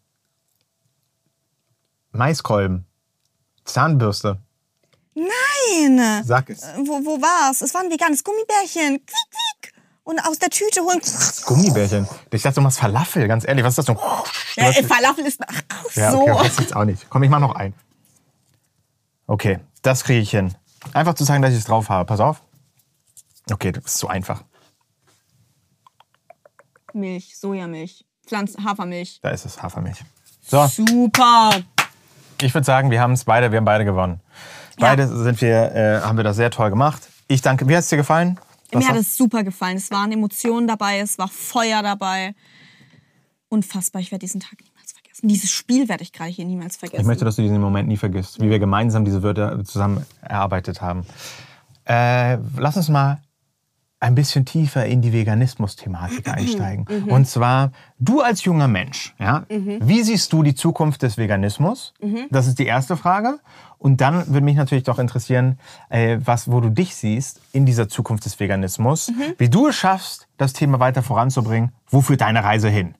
Maiskolben. 2.11 2.85
Zahnbürste. 3.65 4.39
Nein! 5.15 6.23
Sag 6.23 6.49
es. 6.49 6.61
Wo, 6.77 7.03
wo 7.05 7.21
war's? 7.21 7.61
Es 7.61 7.73
war 7.73 7.81
ein 7.81 7.91
veganes 7.91 8.23
Gummibärchen. 8.23 9.05
Quiek, 9.05 9.29
quiek. 9.31 9.48
Und 10.09 10.19
aus 10.25 10.39
der 10.39 10.49
Tüte 10.49 10.81
holen. 10.81 10.99
Gummibärchen. 11.45 12.07
Ich 12.31 12.41
dachte, 12.41 12.55
du 12.55 12.61
machst 12.61 12.79
Falafel, 12.79 13.27
ganz 13.27 13.47
ehrlich. 13.47 13.63
Was 13.63 13.77
ist 13.77 13.87
das 13.87 13.95
so? 13.95 14.01
Ja, 14.55 14.71
äh, 14.71 14.81
Falafel 14.81 15.23
ist. 15.23 15.39
Ach, 15.47 15.61
Ja, 15.93 16.09
so. 16.11 16.21
okay, 16.21 16.33
weiß 16.33 16.57
jetzt 16.61 16.75
auch 16.75 16.83
nicht. 16.83 17.07
Komm, 17.11 17.21
ich 17.21 17.29
mach 17.29 17.37
noch 17.39 17.53
ein. 17.53 17.75
Okay, 19.27 19.59
das 19.83 20.03
kriege 20.03 20.19
ich 20.19 20.31
hin. 20.31 20.55
Einfach 20.93 21.13
zu 21.13 21.25
sagen, 21.25 21.43
dass 21.43 21.51
ich 21.51 21.59
es 21.59 21.65
drauf 21.65 21.89
habe. 21.89 22.05
Pass 22.07 22.21
auf. 22.21 22.41
Okay, 23.51 23.71
das 23.71 23.85
ist 23.85 23.99
so 23.99 24.07
einfach. 24.07 24.43
Milch, 26.93 27.37
Sojamilch, 27.37 28.03
Pflanz 28.25 28.57
Hafermilch. 28.65 29.19
Da 29.21 29.29
ist 29.29 29.45
es, 29.45 29.61
Hafermilch. 29.61 30.03
So, 30.41 30.65
Super! 30.65 31.51
ich 32.41 32.51
würde 32.51 32.65
sagen, 32.65 32.89
wir 32.89 32.99
haben 32.99 33.13
es 33.13 33.25
beide, 33.25 33.51
wir 33.51 33.57
haben 33.57 33.65
beide 33.65 33.85
gewonnen. 33.85 34.21
Ja. 34.79 34.87
Beide 34.87 35.07
sind 35.07 35.39
wir, 35.41 35.75
äh, 35.75 36.01
haben 36.01 36.17
wir 36.17 36.23
das 36.23 36.35
sehr 36.35 36.49
toll 36.49 36.71
gemacht. 36.71 37.03
Ich 37.27 37.43
danke. 37.43 37.67
Wie 37.67 37.75
hat 37.75 37.83
es 37.83 37.89
dir 37.89 37.97
gefallen? 37.97 38.39
Was 38.71 38.83
Mir 38.83 38.89
hat 38.89 38.97
es 38.97 39.17
super 39.17 39.43
gefallen. 39.43 39.77
Es 39.77 39.91
waren 39.91 40.11
Emotionen 40.11 40.67
dabei, 40.67 40.99
es 40.99 41.17
war 41.17 41.27
Feuer 41.27 41.81
dabei. 41.81 42.35
Unfassbar, 43.49 44.01
ich 44.01 44.11
werde 44.11 44.25
diesen 44.25 44.41
Tag 44.41 44.59
niemals 44.63 44.91
vergessen. 44.91 45.27
Dieses 45.27 45.51
Spiel 45.51 45.89
werde 45.89 46.03
ich 46.03 46.13
gerade 46.13 46.29
hier 46.29 46.45
niemals 46.45 46.77
vergessen. 46.77 47.01
Ich 47.01 47.07
möchte, 47.07 47.25
dass 47.25 47.35
du 47.35 47.41
diesen 47.41 47.59
Moment 47.59 47.87
nie 47.87 47.97
vergisst, 47.97 48.41
wie 48.41 48.49
wir 48.49 48.59
gemeinsam 48.59 49.05
diese 49.05 49.23
Wörter 49.23 49.63
zusammen 49.63 50.05
erarbeitet 50.21 50.81
haben. 50.81 51.05
Äh, 51.85 52.37
lass 52.57 52.77
uns 52.77 52.89
mal 52.89 53.19
ein 53.99 54.15
bisschen 54.15 54.45
tiefer 54.45 54.85
in 54.85 55.01
die 55.01 55.11
Veganismus-Thematik 55.11 56.27
einsteigen. 56.29 56.85
Und 57.09 57.27
zwar, 57.27 57.71
du 57.99 58.21
als 58.21 58.43
junger 58.45 58.67
Mensch, 58.67 59.13
ja, 59.19 59.45
wie 59.49 60.03
siehst 60.03 60.31
du 60.31 60.41
die 60.43 60.55
Zukunft 60.55 61.01
des 61.01 61.17
Veganismus? 61.17 61.93
Das 62.29 62.47
ist 62.47 62.59
die 62.59 62.65
erste 62.65 62.95
Frage. 62.95 63.39
Und 63.77 64.01
dann 64.01 64.27
würde 64.27 64.41
mich 64.41 64.57
natürlich 64.57 64.83
doch 64.83 64.99
interessieren, 64.99 65.57
äh, 65.89 66.17
was, 66.23 66.51
wo 66.51 66.59
du 66.59 66.69
dich 66.69 66.95
siehst 66.95 67.41
in 67.53 67.65
dieser 67.65 67.87
Zukunft 67.87 68.25
des 68.25 68.39
Veganismus, 68.39 69.11
wie 69.37 69.49
du 69.49 69.67
es 69.67 69.75
schaffst, 69.75 70.27
das 70.37 70.51
Thema 70.51 70.79
weiter 70.81 71.01
voranzubringen. 71.01 71.71
Wo 71.87 72.01
führt 72.01 72.21
deine 72.21 72.43
Reise 72.43 72.69
hin? 72.69 72.95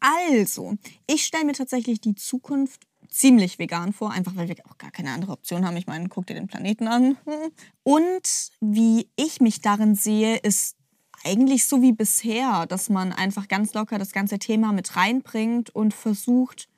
Also, 0.00 0.74
ich 1.06 1.24
stelle 1.24 1.44
mir 1.44 1.54
tatsächlich 1.54 2.00
die 2.00 2.14
Zukunft 2.14 2.82
ziemlich 3.08 3.58
vegan 3.58 3.92
vor, 3.92 4.12
einfach 4.12 4.36
weil 4.36 4.48
wir 4.48 4.56
auch 4.68 4.78
gar 4.78 4.90
keine 4.90 5.12
andere 5.12 5.32
Option 5.32 5.66
haben. 5.66 5.76
Ich 5.76 5.86
meine, 5.86 6.08
guck 6.08 6.26
dir 6.26 6.34
den 6.34 6.46
Planeten 6.46 6.88
an. 6.88 7.16
Und 7.82 8.50
wie 8.60 9.08
ich 9.16 9.40
mich 9.40 9.60
darin 9.60 9.94
sehe, 9.94 10.36
ist 10.36 10.76
eigentlich 11.24 11.66
so 11.66 11.82
wie 11.82 11.92
bisher, 11.92 12.66
dass 12.66 12.90
man 12.90 13.12
einfach 13.12 13.48
ganz 13.48 13.74
locker 13.74 13.98
das 13.98 14.12
ganze 14.12 14.38
Thema 14.38 14.72
mit 14.72 14.96
reinbringt 14.96 15.70
und 15.70 15.94
versucht 15.94 16.68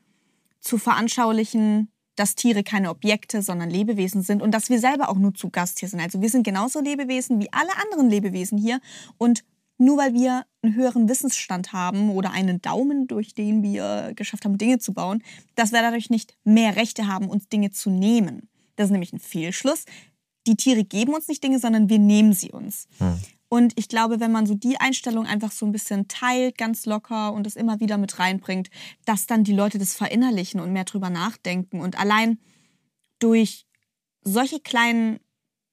zu 0.60 0.78
veranschaulichen, 0.78 1.90
dass 2.16 2.34
Tiere 2.34 2.62
keine 2.62 2.90
Objekte, 2.90 3.42
sondern 3.42 3.70
Lebewesen 3.70 4.22
sind 4.22 4.42
und 4.42 4.52
dass 4.52 4.68
wir 4.68 4.78
selber 4.78 5.08
auch 5.08 5.16
nur 5.16 5.34
zu 5.34 5.50
Gast 5.50 5.80
hier 5.80 5.88
sind. 5.88 6.00
Also 6.00 6.20
wir 6.20 6.28
sind 6.28 6.42
genauso 6.42 6.80
Lebewesen 6.80 7.40
wie 7.40 7.52
alle 7.52 7.70
anderen 7.82 8.10
Lebewesen 8.10 8.58
hier 8.58 8.80
und 9.16 9.44
nur 9.78 9.98
weil 9.98 10.12
wir 10.12 10.44
einen 10.62 10.74
höheren 10.74 11.08
Wissensstand 11.08 11.72
haben 11.72 12.10
oder 12.10 12.32
einen 12.32 12.60
Daumen, 12.60 13.06
durch 13.06 13.34
den 13.34 13.62
wir 13.62 14.12
geschafft 14.14 14.44
haben, 14.44 14.58
Dinge 14.58 14.78
zu 14.78 14.92
bauen, 14.92 15.22
dass 15.54 15.72
wir 15.72 15.80
dadurch 15.80 16.10
nicht 16.10 16.36
mehr 16.44 16.76
Rechte 16.76 17.06
haben, 17.06 17.28
uns 17.28 17.48
Dinge 17.48 17.70
zu 17.70 17.90
nehmen. 17.90 18.48
Das 18.76 18.86
ist 18.86 18.92
nämlich 18.92 19.12
ein 19.12 19.20
Fehlschluss. 19.20 19.84
Die 20.46 20.56
Tiere 20.56 20.84
geben 20.84 21.14
uns 21.14 21.28
nicht 21.28 21.42
Dinge, 21.42 21.58
sondern 21.58 21.88
wir 21.88 21.98
nehmen 21.98 22.32
sie 22.32 22.50
uns. 22.50 22.88
Und 23.48 23.72
ich 23.76 23.88
glaube, 23.88 24.20
wenn 24.20 24.30
man 24.30 24.46
so 24.46 24.54
die 24.54 24.80
Einstellung 24.80 25.26
einfach 25.26 25.50
so 25.50 25.66
ein 25.66 25.72
bisschen 25.72 26.06
teilt, 26.08 26.56
ganz 26.56 26.86
locker 26.86 27.32
und 27.32 27.44
das 27.44 27.56
immer 27.56 27.80
wieder 27.80 27.98
mit 27.98 28.18
reinbringt, 28.18 28.70
dass 29.04 29.26
dann 29.26 29.44
die 29.44 29.52
Leute 29.52 29.78
das 29.78 29.94
verinnerlichen 29.94 30.60
und 30.60 30.72
mehr 30.72 30.84
drüber 30.84 31.10
nachdenken. 31.10 31.80
Und 31.80 31.98
allein 31.98 32.38
durch 33.18 33.66
solche 34.22 34.60
kleinen 34.60 35.18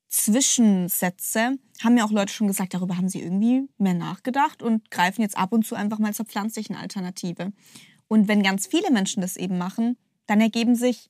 Zwischensätze 0.08 1.58
haben 1.84 1.94
mir 1.96 2.06
auch 2.06 2.12
Leute 2.12 2.34
schon 2.34 2.48
gesagt, 2.48 2.74
darüber 2.74 2.98
haben 2.98 3.10
sie 3.10 3.22
irgendwie 3.22 3.70
mehr 3.78 3.94
nachgedacht 3.94 4.64
und 4.64 4.90
greifen 4.90 5.22
jetzt 5.22 5.38
ab 5.38 5.52
und 5.52 5.66
zu 5.66 5.76
einfach 5.76 6.00
mal 6.00 6.14
zur 6.14 6.26
pflanzlichen 6.26 6.76
Alternative. 6.76 7.52
Und 8.08 8.28
wenn 8.28 8.42
ganz 8.42 8.68
viele 8.68 8.90
Menschen 8.92 9.22
das 9.22 9.36
eben 9.36 9.58
machen, 9.58 9.98
dann 10.26 10.40
ergeben 10.42 10.76
sich 10.76 11.10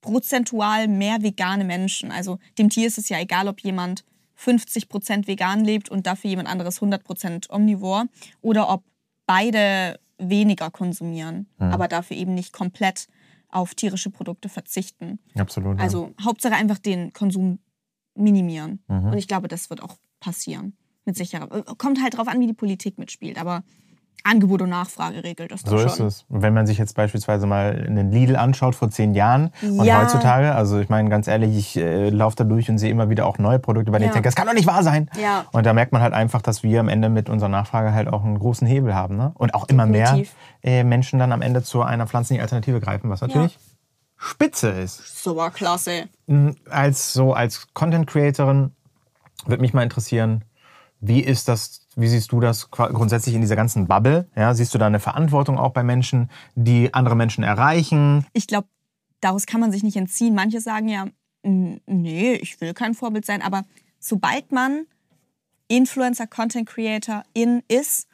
prozentual 0.00 0.88
mehr 0.88 1.22
vegane 1.22 1.64
Menschen. 1.64 2.10
Also 2.10 2.38
dem 2.58 2.70
Tier 2.70 2.86
ist 2.86 2.98
es 2.98 3.08
ja 3.08 3.18
egal, 3.18 3.48
ob 3.48 3.60
jemand 3.60 4.04
50% 4.38 5.26
vegan 5.26 5.64
lebt 5.64 5.90
und 5.90 6.06
dafür 6.06 6.30
jemand 6.30 6.48
anderes 6.48 6.80
100% 6.80 7.50
omnivor 7.50 8.06
oder 8.40 8.70
ob 8.70 8.84
beide 9.26 10.00
weniger 10.16 10.70
konsumieren, 10.70 11.46
aber 11.58 11.88
dafür 11.88 12.16
eben 12.16 12.34
nicht 12.34 12.52
komplett 12.52 13.08
auf 13.48 13.74
tierische 13.74 14.10
Produkte 14.10 14.48
verzichten. 14.48 15.18
Absolut. 15.34 15.78
ja. 15.78 15.84
Also 15.84 16.14
Hauptsache 16.22 16.54
einfach 16.54 16.78
den 16.78 17.12
Konsum 17.12 17.58
minimieren. 18.14 18.82
Mhm. 18.88 19.06
Und 19.12 19.18
ich 19.18 19.28
glaube, 19.28 19.48
das 19.48 19.70
wird 19.70 19.82
auch 19.82 19.96
passieren. 20.20 20.74
Mit 21.04 21.16
Sicherheit. 21.16 21.50
Äh, 21.52 21.62
Kommt 21.78 22.02
halt 22.02 22.16
drauf 22.18 22.28
an, 22.28 22.40
wie 22.40 22.46
die 22.46 22.52
Politik 22.52 22.98
mitspielt. 22.98 23.38
Aber 23.40 23.62
Angebot 24.22 24.60
und 24.60 24.68
Nachfrage 24.68 25.24
regelt 25.24 25.50
das 25.50 25.62
So 25.62 25.70
doch 25.76 25.86
ist 25.86 25.96
schon. 25.96 26.06
es. 26.06 26.26
Und 26.28 26.42
wenn 26.42 26.52
man 26.52 26.66
sich 26.66 26.76
jetzt 26.76 26.94
beispielsweise 26.94 27.46
mal 27.46 27.86
einen 27.88 28.12
Lidl 28.12 28.36
anschaut 28.36 28.74
vor 28.74 28.90
zehn 28.90 29.14
Jahren 29.14 29.50
und 29.62 29.84
Ja. 29.84 30.02
heutzutage, 30.02 30.54
also 30.54 30.78
ich 30.78 30.90
meine 30.90 31.08
ganz 31.08 31.26
ehrlich, 31.26 31.56
ich 31.56 31.76
äh, 31.78 32.10
laufe 32.10 32.36
da 32.36 32.44
durch 32.44 32.68
und 32.68 32.76
sehe 32.76 32.90
immer 32.90 33.08
wieder 33.08 33.24
auch 33.26 33.38
neue 33.38 33.58
Produkte, 33.58 33.90
bei 33.90 33.96
denen 33.98 34.10
ich 34.10 34.10
Ja. 34.10 34.14
denke, 34.16 34.26
das 34.28 34.34
kann 34.36 34.46
doch 34.46 34.52
nicht 34.52 34.66
wahr 34.66 34.82
sein. 34.82 35.08
Ja. 35.18 35.46
Und 35.52 35.64
da 35.64 35.72
merkt 35.72 35.92
man 35.92 36.02
halt 36.02 36.12
einfach, 36.12 36.42
dass 36.42 36.62
wir 36.62 36.80
am 36.80 36.88
Ende 36.90 37.08
mit 37.08 37.30
unserer 37.30 37.48
Nachfrage 37.48 37.94
halt 37.94 38.08
auch 38.08 38.22
einen 38.22 38.38
großen 38.38 38.66
Hebel 38.66 38.94
haben. 38.94 39.16
Ne? 39.16 39.32
Und 39.36 39.54
auch 39.54 39.66
immer 39.70 39.86
mehr 39.86 40.08
Definitiv. 40.08 40.34
äh, 40.62 40.84
Menschen 40.84 41.18
dann 41.18 41.32
am 41.32 41.40
Ende 41.40 41.62
zu 41.62 41.80
einer 41.80 42.06
pflanzlichen 42.06 42.42
Alternative 42.42 42.78
greifen, 42.80 43.08
was 43.08 43.22
natürlich 43.22 43.58
spitze 44.20 44.68
ist. 44.68 45.22
So 45.24 45.34
war 45.34 45.50
klasse. 45.50 46.08
Als 46.68 47.12
so 47.12 47.32
als 47.32 47.72
Content 47.72 48.06
Creatorin 48.06 48.72
würde 49.46 49.62
mich 49.62 49.72
mal 49.72 49.82
interessieren, 49.82 50.44
wie 51.00 51.20
ist 51.20 51.48
das, 51.48 51.86
wie 51.96 52.06
siehst 52.06 52.30
du 52.30 52.40
das 52.40 52.70
grundsätzlich 52.70 53.34
in 53.34 53.40
dieser 53.40 53.56
ganzen 53.56 53.88
Bubble? 53.88 54.28
Ja, 54.36 54.52
siehst 54.52 54.74
du 54.74 54.78
da 54.78 54.86
eine 54.86 55.00
Verantwortung 55.00 55.58
auch 55.58 55.72
bei 55.72 55.82
Menschen, 55.82 56.30
die 56.54 56.92
andere 56.92 57.16
Menschen 57.16 57.42
erreichen? 57.42 58.26
Ich 58.34 58.46
glaube, 58.46 58.68
daraus 59.22 59.46
kann 59.46 59.60
man 59.60 59.72
sich 59.72 59.82
nicht 59.82 59.96
entziehen. 59.96 60.34
Manche 60.34 60.60
sagen 60.60 60.88
ja, 60.88 61.06
"N- 61.42 61.80
nee, 61.86 62.34
ich 62.34 62.60
will 62.60 62.74
kein 62.74 62.92
Vorbild 62.92 63.24
sein. 63.24 63.40
Aber 63.40 63.64
sobald 63.98 64.52
man 64.52 64.84
Influencer, 65.68 66.26
Content 66.26 66.68
Creator 66.68 67.22
in 67.32 67.62
ist, 67.68 68.06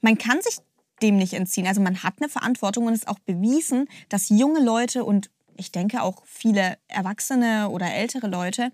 man 0.00 0.16
kann 0.16 0.40
sich 0.40 0.58
dem 1.02 1.16
nicht 1.16 1.32
entziehen. 1.32 1.66
Also 1.66 1.80
man 1.80 2.04
hat 2.04 2.14
eine 2.20 2.28
Verantwortung 2.28 2.86
und 2.86 2.92
es 2.92 3.00
ist 3.00 3.08
auch 3.08 3.18
bewiesen, 3.20 3.88
dass 4.08 4.28
junge 4.28 4.62
Leute 4.62 5.04
und 5.04 5.30
ich 5.58 5.72
denke 5.72 6.02
auch 6.02 6.22
viele 6.24 6.78
Erwachsene 6.88 7.68
oder 7.68 7.92
ältere 7.92 8.28
Leute 8.28 8.72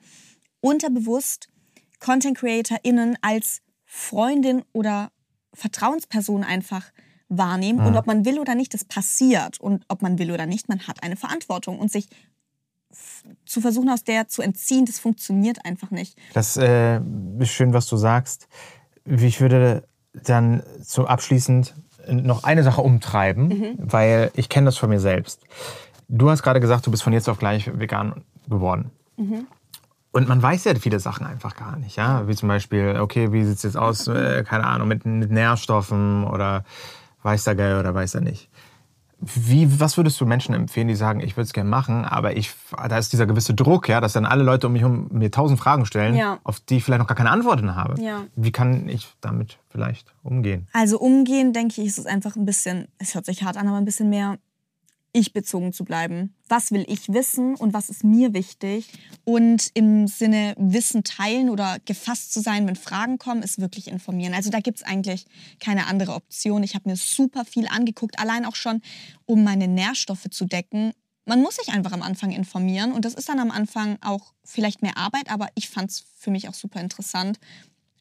unterbewusst 0.61 1.49
Content 1.99 2.38
CreatorInnen 2.38 3.18
als 3.23 3.61
Freundin 3.85 4.62
oder 4.73 5.11
Vertrauensperson 5.55 6.44
einfach 6.44 6.85
wahrnehmen. 7.29 7.81
Und 7.87 7.97
ob 7.97 8.07
man 8.07 8.25
will 8.25 8.38
oder 8.38 8.55
nicht, 8.55 8.75
das 8.75 8.85
passiert. 8.85 9.59
Und 9.61 9.85
ob 9.88 10.03
man 10.03 10.18
will 10.18 10.31
oder 10.31 10.47
nicht, 10.47 10.68
man 10.68 10.87
hat 10.87 11.03
eine 11.03 11.16
Verantwortung. 11.16 11.79
Und 11.79 11.90
sich 11.90 12.09
zu 13.47 13.61
versuchen, 13.61 13.88
aus 13.88 14.05
der 14.05 14.29
zu 14.29 14.42
entziehen, 14.42 14.85
das 14.85 14.99
funktioniert 14.99 15.64
einfach 15.64 15.90
nicht. 15.90 16.18
Das 16.33 16.57
äh, 16.57 17.01
ist 17.38 17.51
schön, 17.51 17.73
was 17.73 17.87
du 17.87 17.97
sagst. 17.97 18.49
Ich 19.05 19.40
würde 19.40 19.87
dann 20.12 20.62
so 20.81 21.07
abschließend 21.07 21.75
noch 22.09 22.44
eine 22.44 22.62
Sache 22.62 22.83
umtreiben, 22.83 23.77
weil 23.79 24.31
ich 24.35 24.49
kenne 24.49 24.66
das 24.66 24.77
von 24.77 24.90
mir 24.90 25.01
selbst. 25.01 25.40
Du 26.16 26.31
hast 26.31 26.42
gerade 26.44 26.61
gesagt, 26.61 26.87
du 26.87 26.90
bist 26.92 27.03
von 27.03 27.12
jetzt 27.12 27.29
auf 27.29 27.38
gleich 27.38 27.68
vegan 27.79 28.22
geworden. 28.48 28.90
Und 30.12 30.29
man 30.29 30.40
weiß 30.40 30.62
ja 30.64 30.74
viele 30.77 31.00
Sachen 31.00 31.27
einfach 31.27 31.57
gar 31.57 31.77
nicht, 31.77 31.96
ja. 31.96 32.29
Wie 32.29 32.37
zum 32.37 32.48
Beispiel, 32.48 32.98
okay, 33.00 33.33
wie 33.33 33.42
sieht 33.44 33.57
es 33.57 33.62
jetzt 33.64 33.77
aus, 33.77 34.07
äh, 34.07 34.44
keine 34.46 34.64
Ahnung, 34.64 34.87
mit, 34.87 35.05
mit 35.05 35.33
Nährstoffen 35.33 36.22
oder 36.24 36.64
weiß 37.22 37.42
der 37.44 37.57
Geil 37.57 37.81
oder 37.81 37.94
weiß 37.94 38.14
er 38.14 38.20
nicht. 38.20 38.48
Wie, 39.18 39.81
was 39.81 39.96
würdest 39.96 40.20
du 40.20 40.27
Menschen 40.27 40.55
empfehlen, 40.55 40.87
die 40.87 40.94
sagen, 40.94 41.18
ich 41.20 41.37
würde 41.37 41.46
es 41.46 41.53
gerne 41.53 41.68
machen, 41.70 42.05
aber 42.05 42.37
ich, 42.37 42.53
da 42.77 42.96
ist 42.98 43.12
dieser 43.12 43.27
gewisse 43.27 43.55
Druck, 43.55 43.88
ja, 43.88 44.00
dass 44.00 44.12
dann 44.12 44.27
alle 44.27 44.44
Leute 44.44 44.66
um 44.68 44.74
mich 44.74 44.83
herum 44.83 45.09
mir 45.11 45.31
tausend 45.33 45.59
Fragen 45.59 45.85
stellen, 45.87 46.14
Ja. 46.14 46.38
auf 46.44 46.61
die 46.61 46.77
ich 46.77 46.85
vielleicht 46.85 47.00
noch 47.00 47.09
gar 47.09 47.16
keine 47.16 47.31
Antworten 47.31 47.74
habe. 47.74 48.00
Ja. 48.00 48.22
Wie 48.37 48.53
kann 48.53 48.88
ich 48.88 49.09
damit 49.20 49.59
vielleicht 49.68 50.14
umgehen? 50.22 50.68
Also 50.74 50.98
umgehen, 51.00 51.53
denke 51.53 51.81
ich, 51.81 51.88
ist 51.88 51.98
es 51.98 52.07
einfach 52.07 52.37
ein 52.37 52.44
bisschen, 52.44 52.87
es 52.98 53.14
hört 53.16 53.24
sich 53.27 53.42
hart 53.42 53.57
an, 53.57 53.66
aber 53.66 53.79
ein 53.79 53.85
bisschen 53.85 54.11
mehr 54.11 54.37
ich 55.14 55.33
bezogen 55.33 55.72
zu 55.72 55.85
bleiben. 55.85 56.35
Was 56.48 56.72
will 56.72 56.85
ich 56.88 57.11
wissen 57.11 57.55
und 57.55 57.72
was 57.72 57.88
ist 57.88 58.03
mir 58.05 58.35
wichtig? 58.35 58.92
Und 59.24 59.70
im 59.74 60.09
Sinne 60.09 60.55
Wissen 60.59 61.05
teilen 61.05 61.48
oder 61.48 61.79
gefasst 61.85 62.35
zu 62.35 62.40
sein, 62.40 62.66
wenn 62.66 62.77
Fragen 62.77 63.16
kommen, 63.18 63.42
ist 63.42 63.61
wirklich 63.61 63.88
informieren. 63.88 64.35
Also 64.35 64.50
da 64.50 64.59
gibt 64.59 64.79
es 64.79 64.83
eigentlich 64.83 65.27
keine 65.61 65.87
andere 65.87 66.14
Option. 66.14 66.64
Ich 66.64 66.74
habe 66.74 66.90
mir 66.90 66.96
super 66.96 67.44
viel 67.44 67.68
angeguckt, 67.68 68.18
allein 68.18 68.44
auch 68.44 68.57
schon, 68.57 68.83
um 69.24 69.44
meine 69.44 69.68
Nährstoffe 69.68 70.29
zu 70.31 70.46
decken. 70.46 70.92
Man 71.27 71.40
muss 71.40 71.57
sich 71.57 71.72
einfach 71.72 71.92
am 71.92 72.03
Anfang 72.03 72.33
informieren 72.33 72.92
und 72.92 73.05
das 73.05 73.14
ist 73.14 73.29
dann 73.29 73.38
am 73.38 73.53
Anfang 73.53 73.98
auch 74.03 74.35
vielleicht 74.44 74.83
mehr 74.83 74.98
Arbeit, 74.98 75.31
aber 75.31 75.48
ich 75.55 75.70
fand 75.70 75.90
es 75.90 76.05
für 76.16 76.33
mich 76.33 76.48
auch 76.48 76.55
super 76.55 76.81
interessant, 76.81 77.38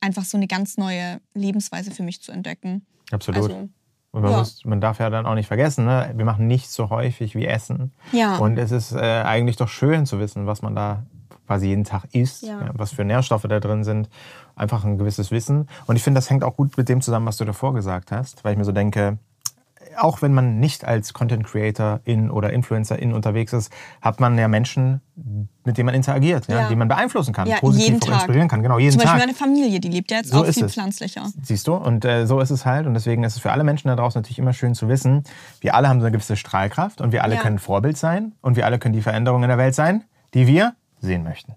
einfach 0.01 0.25
so 0.25 0.35
eine 0.35 0.47
ganz 0.47 0.77
neue 0.77 1.21
Lebensweise 1.35 1.91
für 1.91 2.03
mich 2.03 2.21
zu 2.21 2.31
entdecken. 2.31 2.85
Absolut. 3.11 3.43
Also, 3.43 3.69
Und 4.13 4.21
man, 4.21 4.31
ja. 4.31 4.37
muss, 4.37 4.63
man 4.63 4.79
darf 4.79 4.99
ja 4.99 5.09
dann 5.09 5.25
auch 5.25 5.33
nicht 5.33 5.47
vergessen, 5.47 5.85
ne? 5.85 6.11
wir 6.15 6.23
machen 6.23 6.45
nicht 6.45 6.69
so 6.69 6.91
häufig 6.91 7.33
wie 7.33 7.47
Essen. 7.47 7.91
Ja. 8.11 8.37
Und 8.37 8.59
es 8.59 8.71
ist 8.71 8.93
äh, 8.93 8.99
eigentlich 8.99 9.55
doch 9.55 9.67
schön 9.67 10.05
zu 10.05 10.19
wissen, 10.19 10.45
was 10.45 10.61
man 10.61 10.75
da 10.75 11.03
quasi 11.47 11.67
jeden 11.67 11.83
Tag 11.83 12.03
isst, 12.13 12.43
Ja. 12.43 12.69
was 12.73 12.93
für 12.93 13.03
Nährstoffe 13.03 13.41
da 13.49 13.59
drin 13.59 13.83
sind. 13.83 14.09
Einfach 14.55 14.85
ein 14.85 14.99
gewisses 14.99 15.31
Wissen. 15.31 15.67
Und 15.87 15.95
ich 15.95 16.03
finde, 16.03 16.19
das 16.19 16.29
hängt 16.29 16.43
auch 16.43 16.55
gut 16.55 16.77
mit 16.77 16.89
dem 16.89 17.01
zusammen, 17.01 17.25
was 17.25 17.37
du 17.37 17.43
davor 17.45 17.73
gesagt 17.73 18.11
hast, 18.11 18.43
weil 18.43 18.51
ich 18.53 18.57
mir 18.59 18.65
so 18.65 18.71
denke, 18.71 19.17
auch 19.97 20.21
wenn 20.21 20.33
man 20.33 20.59
nicht 20.59 20.85
als 20.85 21.13
Content 21.13 21.45
Creator 21.45 21.99
in 22.03 22.29
oder 22.31 22.51
Influencer 22.53 22.97
in 22.99 23.13
unterwegs 23.13 23.53
ist, 23.53 23.71
hat 24.01 24.19
man 24.19 24.37
ja 24.37 24.47
Menschen, 24.47 25.01
mit 25.63 25.77
denen 25.77 25.85
man 25.87 25.95
interagiert, 25.95 26.47
ja. 26.47 26.61
Ja. 26.61 26.69
die 26.69 26.75
man 26.75 26.87
beeinflussen 26.87 27.33
kann, 27.33 27.47
Ja, 27.47 27.57
positiv 27.57 27.95
inspirieren 28.07 28.47
kann. 28.47 28.63
Genau, 28.63 28.79
jeden 28.79 28.91
Zum 28.93 28.99
Beispiel 28.99 29.19
Tag. 29.19 29.27
meine 29.27 29.33
Familie, 29.37 29.79
die 29.79 29.89
lebt 29.89 30.11
ja 30.11 30.17
jetzt 30.17 30.29
So 30.31 30.41
auch 30.41 30.45
viel 30.45 30.65
es. 30.65 30.73
pflanzlicher. 30.73 31.23
Siehst 31.41 31.67
du? 31.67 31.73
Und 31.75 32.05
äh, 32.05 32.25
so 32.25 32.39
ist 32.39 32.49
es 32.49 32.65
halt. 32.65 32.87
Und 32.87 32.93
deswegen 32.93 33.23
ist 33.23 33.35
es 33.35 33.41
für 33.41 33.51
alle 33.51 33.63
Menschen 33.63 33.87
da 33.87 33.95
draußen 33.95 34.19
natürlich 34.19 34.39
immer 34.39 34.53
schön 34.53 34.75
zu 34.75 34.87
wissen, 34.89 35.23
wir 35.61 35.75
alle 35.75 35.89
haben 35.89 35.99
so 35.99 36.05
eine 36.07 36.11
gewisse 36.13 36.35
Strahlkraft 36.35 37.01
und 37.01 37.11
wir 37.11 37.23
alle 37.23 37.37
können 37.37 37.59
Vorbild 37.59 37.97
sein 37.97 38.33
und 38.41 38.55
wir 38.55 38.65
alle 38.65 38.79
können 38.79 38.93
die 38.93 39.01
Veränderungen 39.01 39.43
in 39.43 39.49
der 39.49 39.57
Welt 39.57 39.75
sein, 39.75 40.03
die 40.33 40.47
wir 40.47 40.73
sehen 40.99 41.23
möchten. 41.23 41.53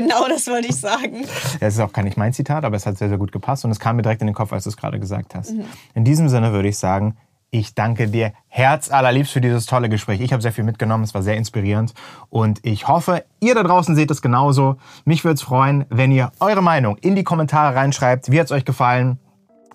Genau 0.00 0.28
das 0.28 0.46
wollte 0.46 0.68
ich 0.68 0.76
sagen. 0.76 1.24
Das 1.60 1.74
ist 1.74 1.80
auch 1.80 1.92
gar 1.92 2.02
nicht 2.02 2.16
mein 2.16 2.32
Zitat, 2.32 2.64
aber 2.64 2.76
es 2.76 2.86
hat 2.86 2.96
sehr, 2.98 3.08
sehr 3.08 3.18
gut 3.18 3.32
gepasst 3.32 3.64
und 3.64 3.70
es 3.70 3.78
kam 3.78 3.96
mir 3.96 4.02
direkt 4.02 4.20
in 4.22 4.26
den 4.26 4.34
Kopf, 4.34 4.52
als 4.52 4.64
du 4.64 4.70
es 4.70 4.76
gerade 4.76 4.98
gesagt 4.98 5.34
hast. 5.34 5.52
In 5.94 6.04
diesem 6.04 6.28
Sinne 6.28 6.52
würde 6.52 6.68
ich 6.68 6.78
sagen, 6.78 7.16
Ich 7.52 7.74
danke 7.74 8.06
dir 8.06 8.32
herzallerliebst 8.46 9.32
für 9.32 9.40
dieses 9.40 9.66
tolle 9.66 9.88
Gespräch. 9.88 10.20
Ich 10.20 10.32
habe 10.32 10.40
sehr 10.40 10.52
viel 10.52 10.62
mitgenommen, 10.62 11.02
es 11.02 11.14
war 11.14 11.22
sehr 11.22 11.36
inspirierend 11.36 11.94
und 12.28 12.60
ich 12.64 12.86
hoffe, 12.86 13.24
ihr 13.40 13.56
da 13.56 13.64
draußen 13.64 13.96
seht 13.96 14.10
es 14.12 14.22
genauso. 14.22 14.76
Mich 15.04 15.24
würde 15.24 15.34
es 15.34 15.42
freuen, 15.42 15.84
wenn 15.88 16.12
ihr 16.12 16.30
eure 16.38 16.62
Meinung 16.62 16.96
in 16.98 17.16
die 17.16 17.24
Kommentare 17.24 17.74
reinschreibt. 17.74 18.30
Wie 18.30 18.38
hat 18.38 18.46
es 18.46 18.52
euch 18.52 18.64
gefallen? 18.64 19.18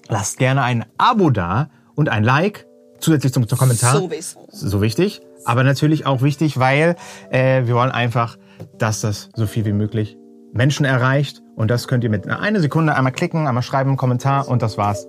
Lasst 0.07 0.37
gerne 0.37 0.63
ein 0.63 0.85
Abo 0.97 1.29
da 1.31 1.69
und 1.95 2.07
ein 2.07 2.23
Like 2.23 2.65
zusätzlich 3.05 3.31
zum, 3.33 3.47
zum 3.47 3.57
Kommentar. 3.57 3.97
Sowieso. 3.97 4.47
So 4.51 4.81
wichtig, 4.81 5.21
aber 5.45 5.63
natürlich 5.63 6.05
auch 6.05 6.21
wichtig, 6.21 6.59
weil 6.59 6.95
äh, 7.29 7.65
wir 7.65 7.75
wollen 7.75 7.91
einfach, 7.91 8.37
dass 8.77 9.01
das 9.01 9.29
so 9.35 9.45
viel 9.47 9.65
wie 9.65 9.73
möglich 9.73 10.17
Menschen 10.53 10.85
erreicht 10.85 11.41
und 11.55 11.69
das 11.69 11.87
könnt 11.87 12.03
ihr 12.03 12.09
mit 12.09 12.27
einer 12.27 12.59
Sekunde 12.59 12.95
einmal 12.95 13.13
klicken, 13.13 13.47
einmal 13.47 13.63
schreiben, 13.63 13.91
einen 13.91 13.97
Kommentar 13.97 14.47
und 14.47 14.61
das 14.61 14.77
war's. 14.77 15.07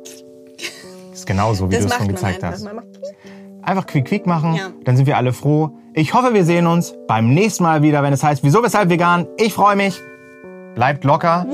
Das 1.10 1.20
ist 1.20 1.26
genauso, 1.26 1.70
wie 1.70 1.76
du 1.78 1.84
es 1.84 1.94
schon 1.94 2.08
gezeigt 2.08 2.44
einfach. 2.44 2.58
hast. 2.58 2.68
Einfach 3.62 3.86
quick 3.86 4.04
quick 4.04 4.26
machen, 4.26 4.54
Ja. 4.54 4.70
dann 4.84 4.96
sind 4.96 5.06
wir 5.06 5.16
alle 5.16 5.32
froh. 5.32 5.70
Ich 5.94 6.12
hoffe, 6.14 6.34
wir 6.34 6.44
sehen 6.44 6.66
uns 6.66 6.94
beim 7.08 7.32
nächsten 7.32 7.62
Mal 7.64 7.82
wieder, 7.82 8.02
wenn 8.02 8.12
es 8.12 8.22
heißt, 8.22 8.44
wieso, 8.44 8.62
weshalb 8.62 8.90
vegan. 8.90 9.26
Ich 9.38 9.54
freue 9.54 9.76
mich. 9.76 10.00
Bleibt 10.74 11.04
locker, 11.04 11.46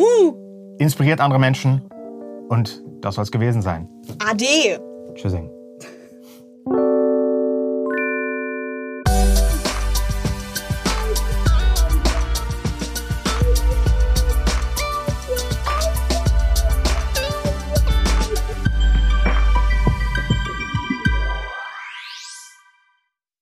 inspiriert 0.78 1.20
andere 1.20 1.38
Menschen 1.38 1.83
und 2.48 2.83
das 3.00 3.14
soll 3.14 3.22
es 3.22 3.31
gewesen 3.31 3.62
sein. 3.62 3.88
Ade. 4.18 4.81
Tschüssing. 5.14 5.48